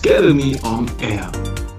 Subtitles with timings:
[0.00, 1.28] Academy on Air,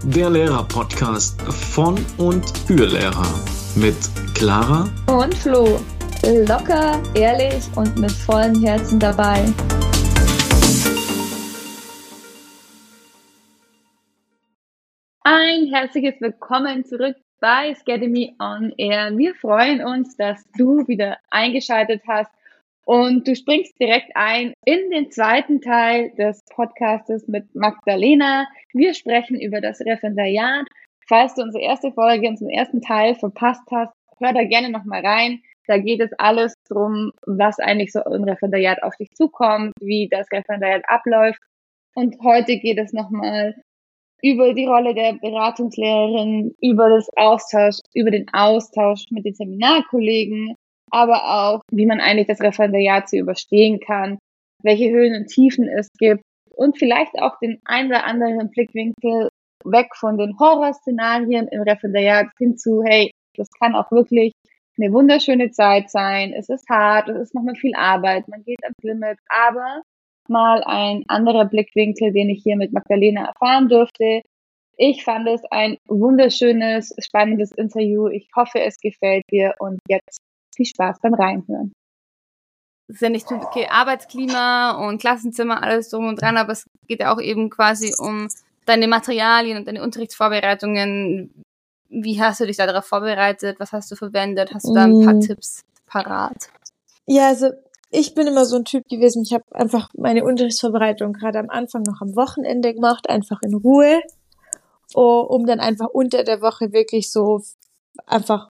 [0.04, 3.34] der Lehrer-Podcast von und für Lehrer
[3.76, 3.96] mit
[4.36, 5.80] Clara und Flo.
[6.46, 9.46] Locker, ehrlich und mit vollem Herzen dabei.
[15.24, 19.18] Ein herzliches Willkommen zurück bei Academy on Air.
[19.18, 22.32] Wir freuen uns, dass du wieder eingeschaltet hast
[22.90, 28.48] und du springst direkt ein in den zweiten Teil des Podcastes mit Magdalena.
[28.74, 30.66] Wir sprechen über das Referendariat.
[31.08, 35.40] Falls du unsere erste Folge, unseren ersten Teil verpasst hast, hör da gerne nochmal rein.
[35.68, 40.26] Da geht es alles drum, was eigentlich so im Referendariat auf dich zukommt, wie das
[40.32, 41.40] Referendariat abläuft.
[41.94, 43.54] Und heute geht es nochmal
[44.24, 50.56] über die Rolle der Beratungslehrerin, über das Austausch, über den Austausch mit den Seminarkollegen,
[50.92, 54.20] aber auch, wie man eigentlich das Referendariat zu überstehen kann,
[54.64, 56.24] welche Höhen und Tiefen es gibt
[56.56, 59.30] und vielleicht auch den ein oder anderen Blickwinkel
[59.66, 64.34] weg von den Horrorszenarien im Referendariat hin zu, hey, das kann auch wirklich
[64.78, 66.34] eine wunderschöne Zeit sein.
[66.34, 69.82] Es ist hart, es ist nochmal viel Arbeit, man geht am Limit, aber
[70.28, 74.22] mal ein anderer Blickwinkel, den ich hier mit Magdalena erfahren durfte.
[74.78, 78.08] Ich fand es ein wunderschönes, spannendes Interview.
[78.08, 80.22] Ich hoffe, es gefällt dir und jetzt
[80.60, 81.72] viel Spaß beim Reinhören.
[82.88, 86.66] Es ist ja nicht nur okay, Arbeitsklima und Klassenzimmer, alles drum und dran, aber es
[86.88, 88.28] geht ja auch eben quasi um
[88.66, 91.44] deine Materialien und deine Unterrichtsvorbereitungen.
[91.88, 93.60] Wie hast du dich darauf vorbereitet?
[93.60, 94.54] Was hast du verwendet?
[94.54, 95.22] Hast du da ein paar mm.
[95.22, 96.50] Tipps parat?
[97.06, 97.52] Ja, also
[97.92, 101.84] ich bin immer so ein Typ gewesen, ich habe einfach meine Unterrichtsvorbereitung gerade am Anfang
[101.84, 104.02] noch am Wochenende gemacht, einfach in Ruhe,
[104.94, 107.42] um dann einfach unter der Woche wirklich so
[108.06, 108.50] einfach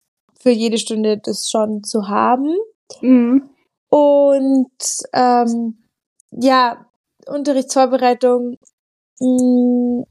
[0.41, 2.55] für jede Stunde das schon zu haben.
[3.01, 3.49] Mhm.
[3.89, 4.71] Und
[5.13, 5.83] ähm,
[6.31, 6.85] ja,
[7.27, 8.57] Unterrichtsvorbereitung,
[9.19, 10.03] mh, mm,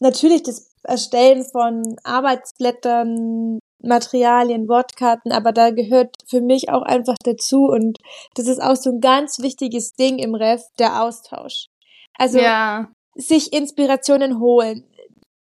[0.00, 7.64] natürlich das Erstellen von Arbeitsblättern, Materialien, Wortkarten, aber da gehört für mich auch einfach dazu
[7.64, 7.98] und
[8.34, 11.66] das ist auch so ein ganz wichtiges Ding im Ref, der Austausch.
[12.16, 12.88] Also ja.
[13.14, 14.84] sich Inspirationen holen.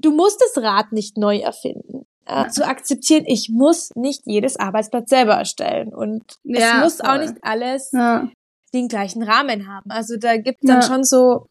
[0.00, 5.08] Du musst das Rad nicht neu erfinden äh, zu akzeptieren, ich muss nicht jedes Arbeitsblatt
[5.08, 7.06] selber erstellen und ja, es muss voll.
[7.08, 8.28] auch nicht alles ja.
[8.72, 9.90] den gleichen Rahmen haben.
[9.90, 10.86] Also da gibt dann ja.
[10.86, 11.46] schon so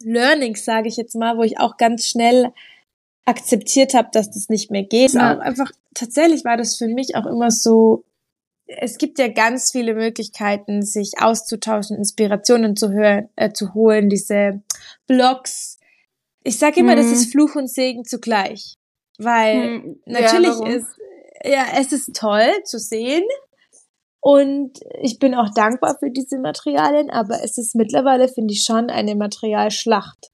[0.00, 2.52] Learnings, sage ich jetzt mal, wo ich auch ganz schnell
[3.24, 5.12] akzeptiert habe, dass das nicht mehr geht.
[5.12, 5.38] Ja.
[5.38, 8.04] Einfach tatsächlich war das für mich auch immer so.
[8.66, 14.62] Es gibt ja ganz viele Möglichkeiten, sich auszutauschen, Inspirationen zu hören, äh, zu holen, diese
[15.06, 15.78] Blogs.
[16.42, 16.96] Ich sage immer, mhm.
[16.96, 18.76] das ist Fluch und Segen zugleich.
[19.18, 20.98] Weil hm, natürlich ja, ist,
[21.44, 23.24] ja, es ist toll zu sehen.
[24.20, 28.88] Und ich bin auch dankbar für diese Materialien, aber es ist mittlerweile, finde ich, schon
[28.88, 30.30] eine Materialschlacht.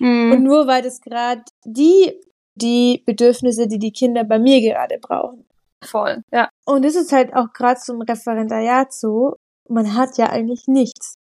[0.00, 0.32] Mhm.
[0.32, 2.18] Und nur weil das gerade die,
[2.56, 5.46] die Bedürfnisse, die die Kinder bei mir gerade brauchen.
[5.84, 6.48] Voll, ja.
[6.66, 9.36] Und es ist halt auch gerade zum Referendariat so,
[9.68, 11.14] man hat ja eigentlich nichts.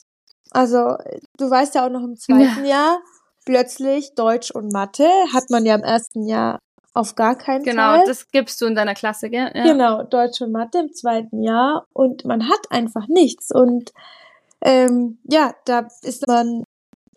[0.52, 0.96] Also,
[1.38, 2.70] du weißt ja auch noch im zweiten ja.
[2.70, 3.00] Jahr,
[3.46, 6.60] plötzlich Deutsch und Mathe hat man ja im ersten Jahr
[6.98, 7.94] auf gar keinen genau, Fall.
[8.00, 9.52] Genau, das gibst du in deiner Klasse, gell?
[9.54, 9.64] Ja.
[9.64, 13.94] Genau, Deutsch und Mathe im zweiten Jahr und man hat einfach nichts und
[14.62, 16.64] ähm, ja, da ist man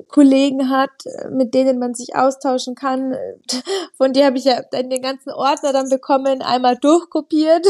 [0.09, 0.91] Kollegen hat,
[1.31, 3.15] mit denen man sich austauschen kann.
[3.97, 7.67] Von dir habe ich ja den ganzen Ordner dann bekommen, einmal durchkopiert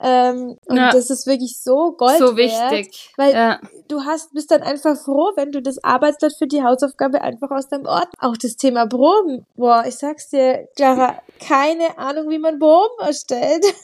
[0.00, 0.90] ähm, und ja.
[0.90, 3.12] das ist wirklich so Gold So wichtig.
[3.16, 3.60] Weil ja.
[3.88, 7.68] du hast, bist dann einfach froh, wenn du das Arbeitsblatt für die Hausaufgabe einfach aus
[7.68, 8.08] deinem Ort.
[8.18, 9.46] Auch das Thema Proben.
[9.56, 13.64] Boah, ich sag's dir, Clara, keine Ahnung, wie man Proben erstellt.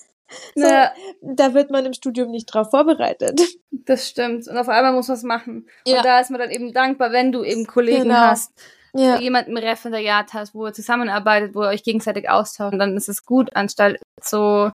[0.55, 0.93] So, naja.
[1.23, 3.41] Da wird man im Studium nicht drauf vorbereitet.
[3.73, 4.47] Das stimmt.
[4.47, 5.67] Und auf einmal muss man es machen.
[5.85, 5.97] Ja.
[5.97, 8.15] Und da ist man dann eben dankbar, wenn du eben Kollegen genau.
[8.15, 8.53] hast,
[8.95, 9.19] ja.
[9.19, 12.73] jemanden im Referendariat hast, wo ihr zusammenarbeitet, wo ihr euch gegenseitig austauscht.
[12.73, 14.71] Und dann ist es gut, anstatt so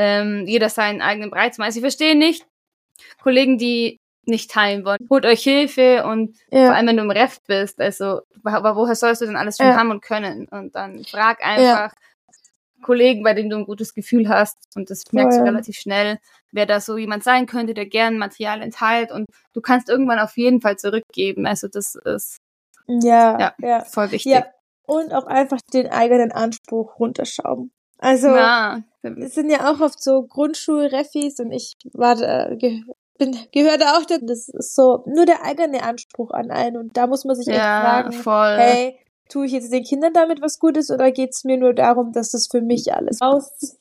[0.00, 1.62] ähm, jeder seinen eigenen machen.
[1.62, 2.46] Also ich verstehe nicht
[3.22, 5.06] Kollegen, die nicht teilen wollen.
[5.10, 6.66] Holt euch Hilfe und ja.
[6.66, 9.66] vor allem, wenn du im Ref bist, also aber woher sollst du denn alles schon
[9.66, 9.76] ja.
[9.76, 10.48] haben und können?
[10.48, 11.92] Und dann frag einfach ja.
[12.82, 16.18] Kollegen, bei denen du ein gutes Gefühl hast und das merkst du relativ schnell,
[16.50, 20.38] wer da so jemand sein könnte, der gern Material enthält und du kannst irgendwann auf
[20.38, 21.46] jeden Fall zurückgeben.
[21.46, 22.38] Also das ist
[22.86, 24.32] ja, ja, voll wichtig.
[24.32, 24.46] Ja.
[24.86, 27.70] Und auch einfach den eigenen Anspruch runterschrauben.
[28.00, 28.82] Also, ja.
[29.02, 32.82] es sind ja auch oft so Grundschulreffis und ich war da, ge
[33.18, 34.24] bin, gehörte auch dazu.
[34.26, 37.52] Das ist so nur der eigene Anspruch an einen und da muss man sich ja,
[37.54, 38.56] echt fragen, voll.
[38.56, 38.98] hey,
[39.28, 42.48] tue ich jetzt den Kindern damit was Gutes oder geht's mir nur darum, dass das
[42.50, 43.76] für mich alles aussieht?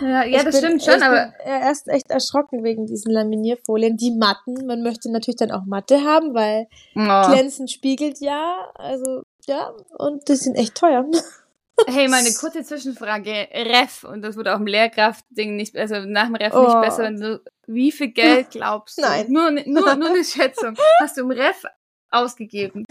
[0.00, 1.32] Ja, ja das stimmt schon, aber.
[1.38, 3.96] Bin erst echt erschrocken wegen diesen Laminierfolien.
[3.96, 6.66] Die Matten, man möchte natürlich dann auch Matte haben, weil
[6.96, 7.32] oh.
[7.32, 8.68] glänzend spiegelt ja.
[8.74, 11.06] Also, ja, und die sind echt teuer.
[11.86, 13.48] Hey, meine kurze Zwischenfrage.
[13.52, 16.62] Ref, und das wurde auch im Lehrkraft-Ding nicht, also nach dem Ref oh.
[16.62, 19.02] nicht besser, wenn du, wie viel Geld glaubst du?
[19.02, 19.26] Nein.
[19.30, 20.76] Nur, nur, nur eine Schätzung.
[21.00, 21.62] Hast du im Ref
[22.10, 22.84] ausgegeben?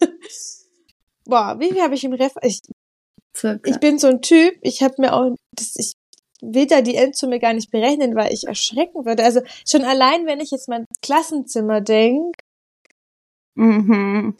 [1.24, 2.32] Boah, wie viel habe ich im Ref?
[2.42, 2.60] Ich,
[3.64, 5.92] ich bin so ein Typ, ich habe mir auch, das, ich
[6.40, 9.24] will da die Endsumme gar nicht berechnen, weil ich erschrecken würde.
[9.24, 12.38] Also schon allein, wenn ich jetzt mein Klassenzimmer denke,
[13.54, 14.36] mhm.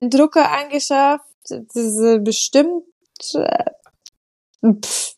[0.00, 5.14] einen Drucker angeschafft, das ist bestimmt äh, pff,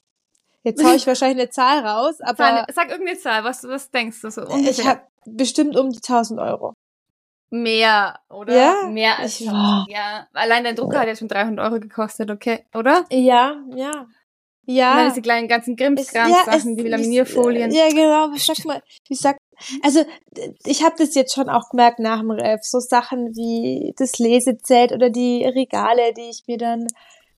[0.66, 2.66] Jetzt hau ich wahrscheinlich eine Zahl raus, aber.
[2.74, 4.42] Sag irgendeine Zahl, was, was denkst du so?
[4.42, 4.70] Ungefähr?
[4.70, 6.74] Ich habe bestimmt um die 1000 Euro.
[7.50, 8.54] Mehr, oder?
[8.54, 8.88] Ja?
[8.88, 10.26] Mehr als ich, ja.
[10.32, 13.04] Allein dein Drucker hat ja schon 300 Euro gekostet, okay, oder?
[13.10, 14.08] Ja, ja.
[14.68, 14.90] Ja.
[14.90, 17.70] Und dann ist die kleinen ganzen Grimmskram-Sachen, ja, die Laminierfolien.
[17.70, 18.32] Ja, genau.
[18.34, 19.36] Ich sag mal, ich sag,
[19.84, 20.04] also
[20.64, 24.90] ich habe das jetzt schon auch gemerkt nach dem Ref, so Sachen wie das Lesezelt
[24.90, 26.88] oder die Regale, die ich mir dann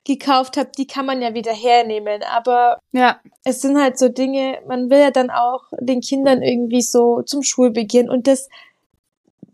[0.09, 2.23] gekauft habe, die kann man ja wieder hernehmen.
[2.25, 3.21] Aber ja.
[3.45, 7.43] es sind halt so Dinge, man will ja dann auch den Kindern irgendwie so zum
[7.45, 8.49] Schulbeginn und das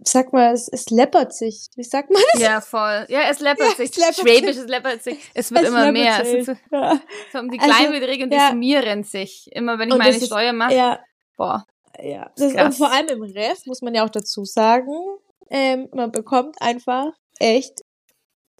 [0.06, 1.68] sag mal, es, es läppert sich.
[1.76, 2.42] Wie sagt man das?
[2.42, 3.06] Ja, voll.
[3.08, 3.90] Ja, es läppert ja, sich.
[3.90, 5.30] Es läppert Schwäbisch, es läppert sich.
[5.34, 6.20] Es wird es immer mehr.
[6.22, 7.00] Es ist so, ja.
[7.32, 8.48] so um die also, Kleinbeträge ja.
[8.48, 9.48] definieren sich.
[9.52, 10.74] Immer wenn ich und meine Steuer mache.
[10.74, 11.00] Ja.
[11.36, 11.66] Boah.
[12.00, 12.30] Ja.
[12.36, 14.92] Das, und vor allem im Rest muss man ja auch dazu sagen,
[15.50, 17.80] ähm, man bekommt einfach echt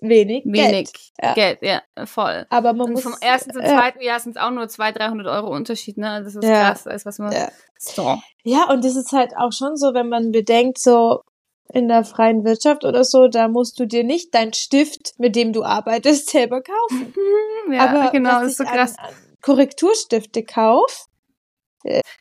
[0.01, 0.93] wenig, wenig Geld.
[1.23, 1.35] Ja.
[1.35, 2.47] Geld, ja, voll.
[2.51, 5.27] Aber man und muss vom ersten zum zweiten Jahr sind es auch nur 200, 300
[5.27, 6.23] Euro Unterschied, ne?
[6.25, 6.71] Das ist ja.
[6.71, 7.33] krass, als was man.
[7.33, 7.49] Ja.
[7.79, 8.19] So.
[8.43, 11.23] ja, und das ist halt auch schon so, wenn man bedenkt, so
[11.73, 15.53] in der freien Wirtschaft oder so, da musst du dir nicht dein Stift, mit dem
[15.53, 17.15] du arbeitest, selber kaufen.
[17.71, 18.99] ja, Aber genau, das ist so krass.
[18.99, 21.07] An, an Korrekturstifte kauf,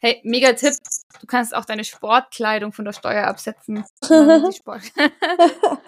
[0.01, 0.73] Hey, mega Tipp.
[1.21, 3.85] Du kannst auch deine Sportkleidung von der Steuer absetzen.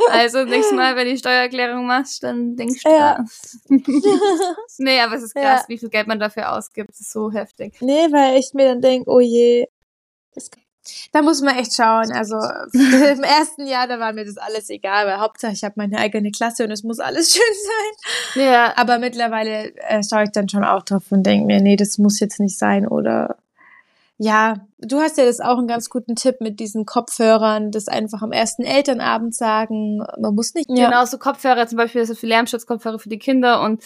[0.09, 3.25] also nächstes Mal, wenn du die Steuererklärung machst, dann denkst du ja.
[4.77, 5.65] nee, aber es ist krass, ja.
[5.67, 6.89] wie viel Geld man dafür ausgibt.
[6.89, 7.75] Das ist so heftig.
[7.81, 9.67] Nee, weil ich mir dann denke, oh je.
[11.11, 12.11] Da muss man echt schauen.
[12.13, 12.35] Also
[12.73, 16.31] im ersten Jahr, da war mir das alles egal, weil Hauptsache ich habe meine eigene
[16.31, 17.41] Klasse und es muss alles schön
[18.33, 18.45] sein.
[18.45, 18.77] Ja.
[18.77, 22.19] Aber mittlerweile äh, schaue ich dann schon auch drauf und denke mir, nee, das muss
[22.19, 23.35] jetzt nicht sein oder
[24.17, 28.21] ja, du hast ja das auch einen ganz guten Tipp mit diesen Kopfhörern, das einfach
[28.21, 29.97] am ersten Elternabend sagen.
[30.19, 30.69] Man muss nicht.
[30.69, 30.89] Ja.
[30.89, 33.83] Genau, so Kopfhörer zum Beispiel, so für Lärmschutzkopfhörer für die Kinder und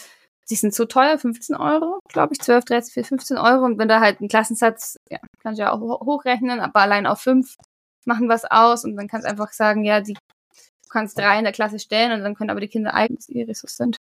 [0.48, 3.64] die sind so teuer, 15 Euro, glaube ich, 12, 13, 15 Euro.
[3.64, 7.20] Und wenn da halt ein Klassensatz, ja, kannst du ja auch hochrechnen, aber allein auf
[7.20, 7.56] fünf
[8.04, 11.44] machen was aus und dann kannst du einfach sagen, ja, die, du kannst drei in
[11.44, 13.96] der Klasse stellen und dann können aber die Kinder eigens ihre so sind.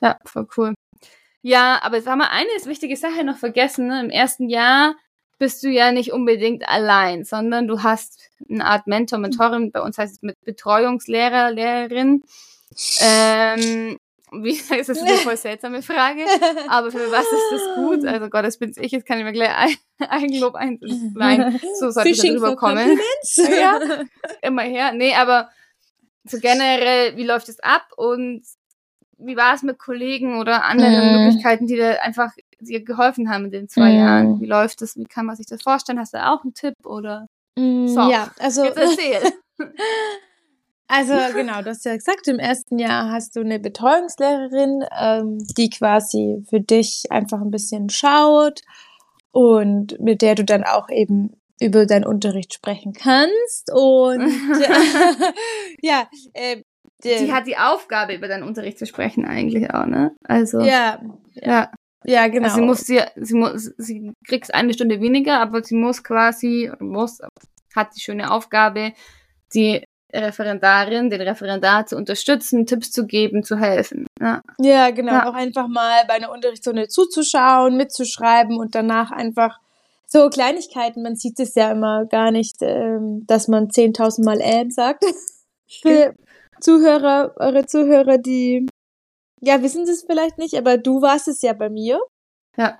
[0.00, 0.74] Ja, voll cool.
[1.42, 3.86] Ja, aber jetzt haben wir eine wichtige Sache noch vergessen.
[3.86, 4.00] Ne?
[4.00, 4.94] Im ersten Jahr
[5.38, 9.98] bist du ja nicht unbedingt allein, sondern du hast eine Art Mentor, Mentorin, bei uns
[9.98, 12.22] heißt es mit Betreuungslehrer, Lehrerin.
[13.00, 13.98] Ähm,
[14.32, 16.24] wie ist das eine voll seltsame Frage?
[16.68, 18.06] Aber für was ist das gut?
[18.06, 20.78] Also Gott, das bin's ich, jetzt kann ich mir gleich ein, Eigenlob ein.
[21.14, 22.98] Nein, so sollte ich drüber kommen.
[23.36, 23.80] ja,
[24.42, 24.92] immer her.
[24.92, 25.50] Nee, aber
[26.24, 28.42] so generell, wie läuft es ab und
[29.18, 31.24] wie war es mit Kollegen oder anderen mhm.
[31.24, 33.98] Möglichkeiten, die dir einfach dir geholfen haben in den zwei mhm.
[33.98, 34.40] Jahren?
[34.40, 34.96] Wie läuft das?
[34.96, 35.98] Wie kann man sich das vorstellen?
[35.98, 37.26] Hast du auch einen Tipp oder?
[37.58, 38.64] Mhm, so, ja, also.
[38.64, 39.32] Jetzt erzähl.
[40.88, 45.68] Also genau, du hast ja gesagt, im ersten Jahr hast du eine Betreuungslehrerin, ähm, die
[45.68, 48.60] quasi für dich einfach ein bisschen schaut
[49.32, 53.72] und mit der du dann auch eben über deinen Unterricht sprechen kannst.
[53.72, 54.20] Und
[55.82, 56.62] ja, äh,
[57.02, 60.14] die hat die Aufgabe, über deinen Unterricht zu sprechen, eigentlich auch, ne?
[60.24, 60.60] Also.
[60.60, 61.00] Ja.
[61.34, 61.70] Ja.
[62.06, 62.44] Ja, genau.
[62.44, 66.70] Also sie muss sie, sie muss, sie kriegt eine Stunde weniger, aber sie muss quasi,
[66.78, 67.20] muss,
[67.74, 68.92] hat die schöne Aufgabe,
[69.54, 74.06] die Referendarin, den Referendar zu unterstützen, Tipps zu geben, zu helfen.
[74.20, 75.12] Ja, ja genau.
[75.12, 75.28] Ja.
[75.28, 79.58] Auch einfach mal bei einer Unterrichtsstunde zuzuschauen, mitzuschreiben und danach einfach
[80.06, 81.02] so Kleinigkeiten.
[81.02, 85.04] Man sieht es ja immer gar nicht, ähm, dass man 10.000 Mal ähm sagt.
[85.82, 86.14] Für,
[86.60, 88.66] Zuhörer, eure Zuhörer, die
[89.46, 92.00] ja wissen das vielleicht nicht, aber du warst es ja bei mir.
[92.56, 92.78] Ja.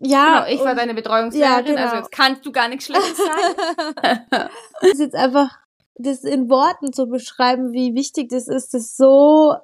[0.00, 0.44] Ja.
[0.44, 1.80] Genau, ich war deine Betreuungslehrerin, ja, genau.
[1.80, 4.26] also jetzt kannst du gar nichts Schlechtes sagen.
[4.80, 5.50] das ist jetzt einfach,
[5.94, 9.54] das in Worten zu beschreiben, wie wichtig das ist, das ist so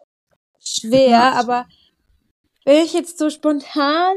[0.61, 1.67] schwer, aber
[2.65, 4.15] wenn ich jetzt so spontan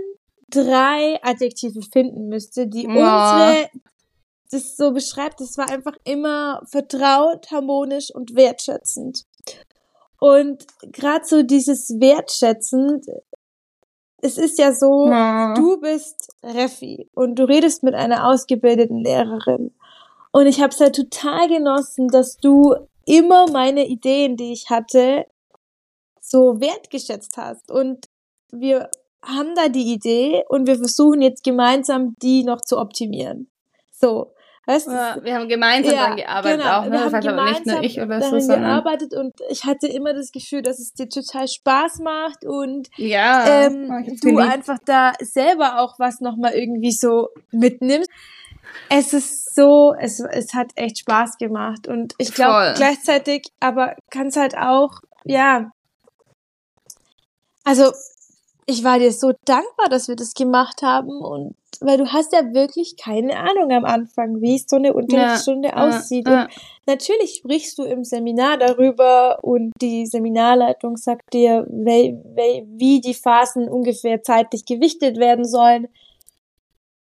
[0.49, 2.89] drei Adjektive finden müsste, die ja.
[2.89, 3.69] unsere
[4.51, 9.23] das so beschreibt, es war einfach immer vertraut, harmonisch und wertschätzend.
[10.23, 13.07] Und gerade so dieses wertschätzend,
[14.21, 15.53] es ist ja so, ja.
[15.53, 19.73] du bist Refi und du redest mit einer ausgebildeten Lehrerin.
[20.31, 22.73] Und ich habe es ja total genossen, dass du
[23.05, 25.25] immer meine Ideen, die ich hatte,
[26.21, 27.69] so wertgeschätzt hast.
[27.69, 28.05] Und
[28.49, 28.89] wir
[29.21, 33.49] haben da die Idee und wir versuchen jetzt gemeinsam, die noch zu optimieren.
[33.91, 34.32] So.
[34.65, 36.77] Weißt, ja, wir haben gemeinsam ja, daran gearbeitet genau.
[36.77, 36.91] auch, ne?
[36.91, 40.13] Wir haben das gemeinsam nicht nur ich oder so, sondern gearbeitet und ich hatte immer
[40.13, 43.89] das Gefühl, dass es dir total Spaß macht und ja, ähm,
[44.21, 44.53] du geliebt.
[44.53, 48.09] einfach da selber auch was nochmal irgendwie so mitnimmst.
[48.87, 54.27] Es ist so, es, es hat echt Spaß gemacht und ich glaube gleichzeitig, aber kann
[54.27, 55.71] es halt auch, ja,
[57.65, 57.91] also
[58.65, 62.53] ich war dir so dankbar, dass wir das gemacht haben und weil du hast ja
[62.53, 66.27] wirklich keine Ahnung am Anfang, wie so eine Unterrichtsstunde ja, aussieht.
[66.27, 66.47] Ja, ja.
[66.85, 74.21] natürlich sprichst du im Seminar darüber und die Seminarleitung sagt dir, wie, die Phasen ungefähr
[74.23, 75.87] zeitlich gewichtet werden sollen.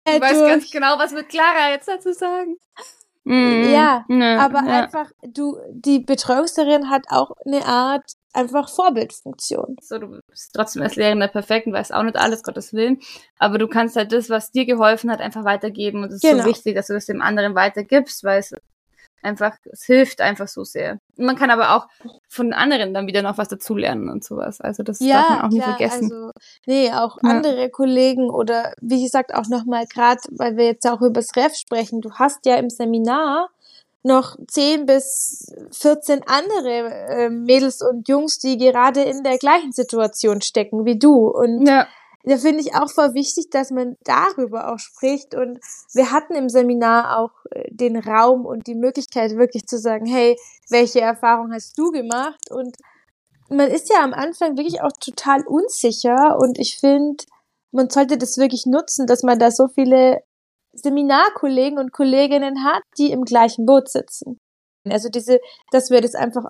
[0.05, 2.57] Du weißt ganz genau, was wird Clara jetzt dazu sagen.
[3.25, 3.71] Mhm.
[3.71, 4.05] Ja,
[4.39, 9.77] aber einfach, du, die Betreuungslehrerin hat auch eine Art einfach Vorbildfunktion.
[9.81, 12.99] So, du bist trotzdem als Lehrerin perfekt und weißt auch nicht alles, Gottes Willen.
[13.39, 16.03] Aber du kannst halt das, was dir geholfen hat, einfach weitergeben.
[16.03, 16.43] Und es ist genau.
[16.43, 18.53] so wichtig, dass du das dem anderen weitergibst, weil es
[19.23, 20.99] einfach, es hilft einfach so sehr.
[21.17, 21.87] Man kann aber auch
[22.29, 24.61] von anderen dann wieder noch was dazulernen und sowas.
[24.61, 26.13] Also das ja, darf man auch nie klar, vergessen.
[26.13, 26.31] Also,
[26.67, 27.31] nee, auch ja.
[27.31, 31.55] andere Kollegen oder wie gesagt auch nochmal gerade, weil wir jetzt auch über das Ref
[31.55, 33.49] sprechen, du hast ja im Seminar
[34.03, 40.41] noch 10 bis 14 andere äh, Mädels und Jungs, die gerade in der gleichen Situation
[40.41, 41.29] stecken wie du.
[41.29, 41.87] Und ja.
[42.25, 45.35] Da finde ich auch voll wichtig, dass man darüber auch spricht.
[45.35, 45.59] Und
[45.93, 50.37] wir hatten im Seminar auch äh, den Raum und die Möglichkeit, wirklich zu sagen, hey,
[50.69, 52.51] welche Erfahrung hast du gemacht?
[52.51, 52.77] Und
[53.49, 56.39] man ist ja am Anfang wirklich auch total unsicher.
[56.39, 57.25] Und ich finde,
[57.73, 60.23] man sollte das wirklich nutzen, dass man da so viele
[60.75, 64.39] Seminarkollegen und Kolleginnen hat, die im gleichen Boot sitzen.
[64.89, 66.45] Also diese, dass wir das einfach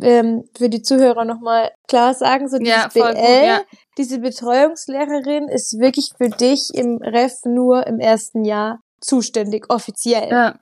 [0.00, 3.62] ähm, für die Zuhörer nochmal klar sagen, so ja, BL, gut, ja.
[3.98, 10.30] Diese Betreuungslehrerin ist wirklich für dich im Ref nur im ersten Jahr zuständig, offiziell.
[10.30, 10.58] Ja.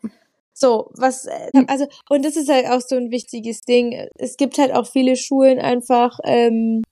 [0.55, 4.09] So, was, äh, also, und das ist halt auch so ein wichtiges Ding.
[4.17, 6.83] Es gibt halt auch viele Schulen einfach, ähm,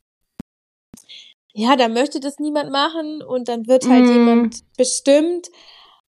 [1.53, 4.13] ja, da möchte das niemand machen und dann wird halt mm.
[4.13, 5.49] jemand bestimmt.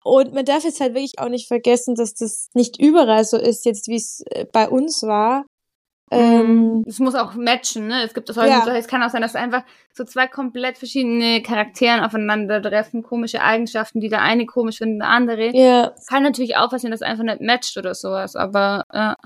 [0.02, 3.64] Und man darf jetzt halt wirklich auch nicht vergessen, dass das nicht überall so ist,
[3.64, 5.44] jetzt wie es äh, bei uns war.
[6.12, 8.02] Ähm, es muss auch matchen, ne?
[8.02, 8.76] Es gibt das heute, ja.
[8.76, 9.62] es kann auch sein, dass einfach
[9.93, 15.57] so zwei komplett verschiedene Charakteren aufeinandertreffen, komische Eigenschaften, die der eine komisch findet, der andere.
[15.57, 15.95] Ja.
[16.09, 19.17] Kann natürlich auch passieren, dass es einfach nicht matcht oder sowas, aber ja.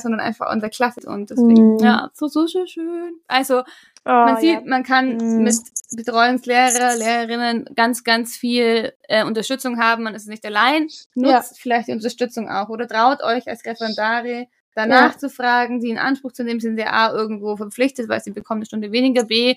[0.00, 1.78] sondern einfach unser Klasse und deswegen, mm.
[1.78, 3.20] ja, so, so schön.
[3.28, 3.62] Also,
[4.08, 4.62] Oh, man sieht, ja.
[4.64, 5.42] man kann mm.
[5.42, 5.56] mit
[5.96, 10.04] Betreuungslehrer, Lehrerinnen ganz, ganz viel äh, Unterstützung haben.
[10.04, 10.86] Man ist nicht allein.
[11.16, 15.18] Nutzt vielleicht die Unterstützung auch oder traut euch als Referendare danach ja.
[15.18, 18.58] zu fragen, sie in Anspruch zu nehmen, sind sie A irgendwo verpflichtet, weil sie bekommen
[18.58, 19.56] eine Stunde weniger, B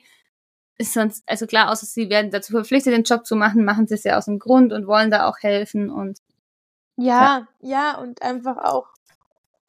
[0.80, 3.96] ist sonst, also klar, außer sie werden dazu verpflichtet, den Job zu machen, machen sie
[3.96, 6.20] es ja aus dem Grund und wollen da auch helfen und
[6.96, 8.88] ja, ja, ja und einfach auch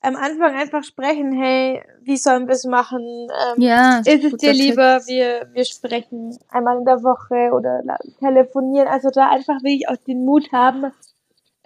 [0.02, 3.02] am Anfang einfach sprechen, hey, wie sollen wir es machen?
[3.02, 7.82] Ähm, ja, ist es dir lieber, wir, wir sprechen einmal in der Woche oder
[8.18, 8.88] telefonieren.
[8.88, 10.92] Also da einfach will ich auch den Mut haben,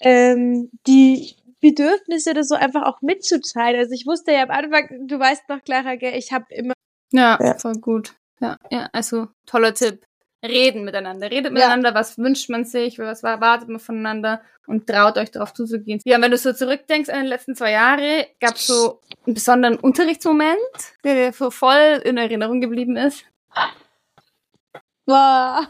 [0.00, 3.80] ähm, die Bedürfnisse oder so einfach auch mitzuteilen.
[3.80, 6.75] Also ich wusste ja am Anfang, du weißt noch, Clara, gell, ich habe immer...
[7.11, 8.12] Ja, ja, voll gut.
[8.38, 10.04] Ja, ja, also toller Tipp
[10.42, 11.30] reden miteinander.
[11.30, 11.94] Redet miteinander, ja.
[11.94, 16.02] was wünscht man sich, was erwartet man voneinander und traut euch darauf zuzugehen.
[16.04, 19.78] Ja, wenn du so zurückdenkst an die letzten zwei Jahre, gab es so einen besonderen
[19.78, 20.59] Unterrichtsmoment,
[21.02, 23.25] der dir so voll in Erinnerung geblieben ist?
[25.06, 25.66] Boah.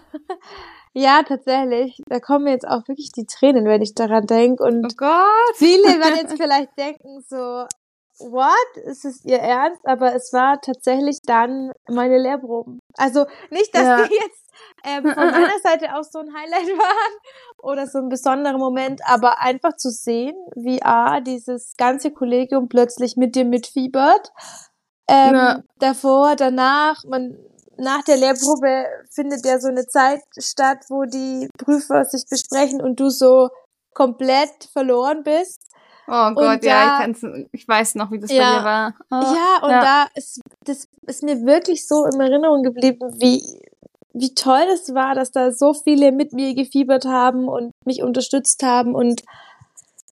[0.94, 2.00] Ja, tatsächlich.
[2.06, 4.62] Da kommen jetzt auch wirklich die Tränen, wenn ich daran denke.
[4.62, 5.56] Und oh Gott.
[5.56, 7.66] viele werden jetzt vielleicht denken so,
[8.18, 8.76] what?
[8.84, 9.80] Ist es ihr Ernst?
[9.84, 12.78] Aber es war tatsächlich dann meine Lehrproben.
[12.96, 14.06] Also nicht, dass ja.
[14.06, 14.44] die jetzt
[14.84, 17.18] ähm, von meiner Seite aus so ein Highlight waren
[17.58, 23.16] oder so ein besonderer Moment, aber einfach zu sehen, wie A, dieses ganze Kollegium plötzlich
[23.16, 24.30] mit dir mitfiebert.
[25.08, 25.62] Ähm, ja.
[25.80, 27.36] Davor, danach, man,
[27.78, 33.00] nach der Lehrprobe findet ja so eine Zeit statt, wo die Prüfer sich besprechen und
[33.00, 33.48] du so
[33.92, 35.60] komplett verloren bist.
[36.06, 38.94] Oh Gott, da, ja, ich, kann's, ich weiß noch, wie das ja, bei dir war.
[39.10, 39.80] Oh, ja, und ja.
[39.80, 43.62] da ist das ist mir wirklich so in Erinnerung geblieben, wie
[44.12, 48.62] wie toll es war, dass da so viele mit mir gefiebert haben und mich unterstützt
[48.62, 49.22] haben und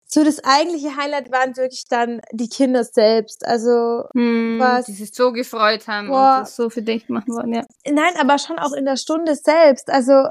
[0.09, 3.45] so das eigentliche Highlight waren wirklich dann die Kinder selbst.
[3.45, 7.33] Also hm, was, die sich so gefreut haben boah, und das so für dich machen
[7.33, 7.65] wollen, ja.
[7.85, 9.89] Nein, aber schon auch in der Stunde selbst.
[9.89, 10.29] Also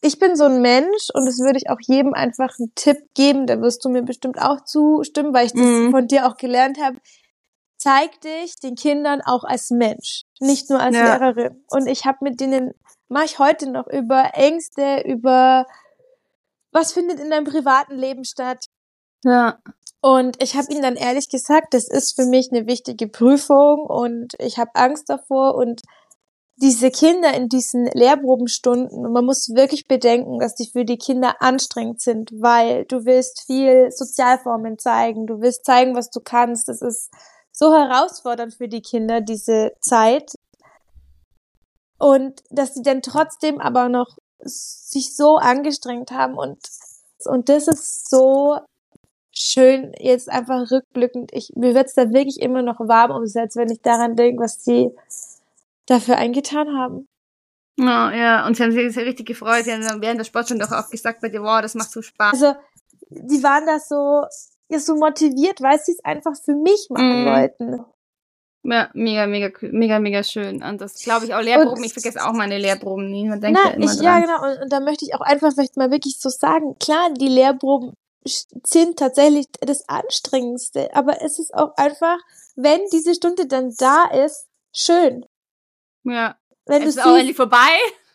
[0.00, 3.46] ich bin so ein Mensch und das würde ich auch jedem einfach einen Tipp geben,
[3.46, 5.90] da wirst du mir bestimmt auch zustimmen, weil ich das mhm.
[5.90, 6.96] von dir auch gelernt habe.
[7.76, 11.16] Zeig dich den Kindern auch als Mensch, nicht nur als ja.
[11.16, 11.64] Lehrerin.
[11.68, 12.72] Und ich habe mit denen,
[13.08, 15.66] mache ich heute noch über Ängste, über
[16.72, 18.66] was findet in deinem privaten Leben statt.
[19.24, 19.58] Ja.
[20.00, 24.34] Und ich habe ihnen dann ehrlich gesagt, das ist für mich eine wichtige Prüfung und
[24.38, 25.80] ich habe Angst davor und
[26.60, 31.40] diese Kinder in diesen Lehrprobenstunden, und man muss wirklich bedenken, dass die für die Kinder
[31.40, 36.68] anstrengend sind, weil du willst viel Sozialformen zeigen, du willst zeigen, was du kannst.
[36.68, 37.10] Das ist
[37.52, 40.32] so herausfordernd für die Kinder, diese Zeit.
[41.98, 46.58] Und dass sie dann trotzdem aber noch sich so angestrengt haben und,
[47.24, 48.58] und das ist so
[49.38, 51.30] schön, jetzt einfach rückblickend.
[51.32, 54.62] Ich, mir wird's da wirklich immer noch warm ums Herz, wenn ich daran denke, was
[54.62, 54.90] die
[55.86, 57.08] dafür eingetan haben.
[57.78, 59.64] Ja, ja, und sie haben sich richtig gefreut.
[59.64, 62.32] Sie haben während der Sportstunde auch, auch gesagt bei dir, wow, das macht so Spaß.
[62.32, 62.58] Also,
[63.10, 64.24] die waren da so,
[64.68, 67.26] ja, so motiviert, weil sie es einfach für mich machen mm.
[67.26, 67.84] wollten.
[68.64, 70.62] Ja, mega, mega, mega, mega schön.
[70.62, 71.78] Und das glaube ich auch Lehrproben.
[71.78, 73.28] Und, ich vergesse auch meine Lehrproben nie.
[73.28, 74.04] Man denkt na, ja immer ich, dran.
[74.04, 74.50] Ja, genau.
[74.50, 77.94] Und, und da möchte ich auch einfach vielleicht mal wirklich so sagen, klar, die Lehrproben
[78.24, 80.94] sind tatsächlich das Anstrengendste.
[80.94, 82.18] Aber es ist auch einfach,
[82.56, 85.24] wenn diese Stunde dann da ist, schön.
[86.04, 86.36] Ja.
[86.66, 87.70] Wenn es ist auch endlich vorbei.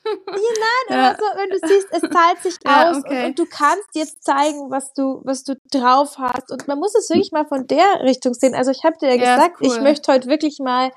[0.05, 0.19] Nein,
[0.89, 1.10] ja.
[1.10, 3.22] Also, wenn du siehst, es zahlt sich ja, aus okay.
[3.22, 6.51] und, und, du kannst jetzt zeigen, was du, was du drauf hast.
[6.51, 8.53] Und man muss es wirklich mal von der Richtung sehen.
[8.53, 9.67] Also ich habe dir ja, ja gesagt, cool.
[9.67, 10.91] ich möchte heute wirklich mal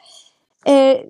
[0.65, 1.05] äh,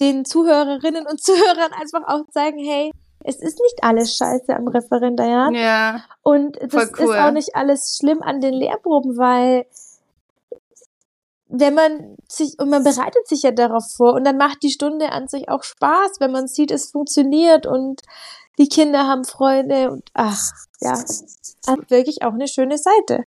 [0.00, 2.90] den Zuhörerinnen und Zuhörern einfach auch zeigen, hey,
[3.24, 5.54] es ist nicht alles scheiße am Referendariat.
[5.54, 6.04] Ja.
[6.22, 7.04] Und das cool.
[7.04, 9.66] ist auch nicht alles schlimm an den Lehrproben, weil
[11.48, 15.10] wenn man sich, und man bereitet sich ja darauf vor und dann macht die Stunde
[15.10, 18.02] an sich auch Spaß, wenn man sieht, es funktioniert und
[18.58, 20.40] die Kinder haben Freude und ach,
[20.80, 23.24] ja, hat wirklich auch eine schöne Seite.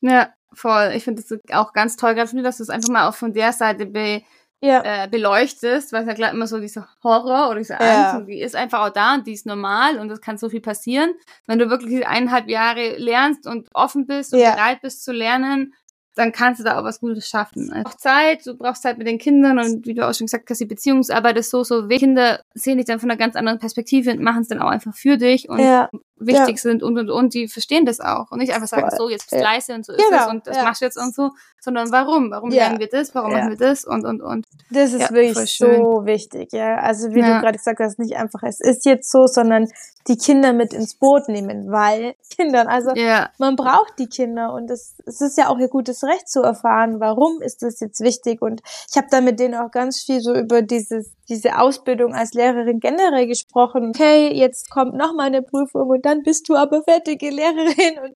[0.00, 0.92] Ja, voll.
[0.94, 3.52] Ich finde das auch ganz toll, gerade dass du es einfach mal auch von der
[3.52, 4.22] Seite be,
[4.64, 5.04] ja.
[5.04, 8.16] äh, beleuchtest, weil es ja klar immer so dieser Horror oder diese Angst ja.
[8.16, 10.60] und die ist einfach auch da und die ist normal und es kann so viel
[10.60, 11.14] passieren.
[11.46, 14.54] Wenn du wirklich eineinhalb Jahre lernst und offen bist und ja.
[14.54, 15.74] bereit bist zu lernen,
[16.14, 17.72] dann kannst du da auch was Gutes schaffen.
[17.72, 20.48] Also auch Zeit, du brauchst Zeit mit den Kindern und wie du auch schon gesagt
[20.48, 22.04] hast, die Beziehungsarbeit ist so, so wichtig.
[22.04, 24.94] Kinder sehen dich dann von einer ganz anderen Perspektive und machen es dann auch einfach
[24.94, 25.88] für dich und ja.
[26.26, 26.62] Wichtig ja.
[26.62, 29.32] sind und und und, die verstehen das auch und nicht einfach sagen, so, jetzt bist
[29.32, 29.42] du ja.
[29.42, 30.22] leise und so ist genau.
[30.22, 32.30] es und das machst du jetzt und so, sondern warum?
[32.30, 33.14] Warum lernen wir das?
[33.14, 33.84] Warum machen wir das?
[33.84, 34.46] Und und und.
[34.70, 36.76] Das ist wirklich so wichtig, ja.
[36.76, 39.68] Also wie du gerade gesagt hast, nicht einfach, es ist jetzt so, sondern
[40.06, 42.92] die Kinder mit ins Boot nehmen, weil Kindern, also
[43.38, 47.00] man braucht die Kinder und es, es ist ja auch ihr gutes Recht zu erfahren,
[47.00, 48.60] warum ist das jetzt wichtig und
[48.90, 52.80] ich habe da mit denen auch ganz viel so über dieses diese Ausbildung als Lehrerin
[52.80, 53.90] generell gesprochen.
[53.94, 58.14] Okay, jetzt kommt noch mal eine Prüfung und dann bist du aber fertige Lehrerin und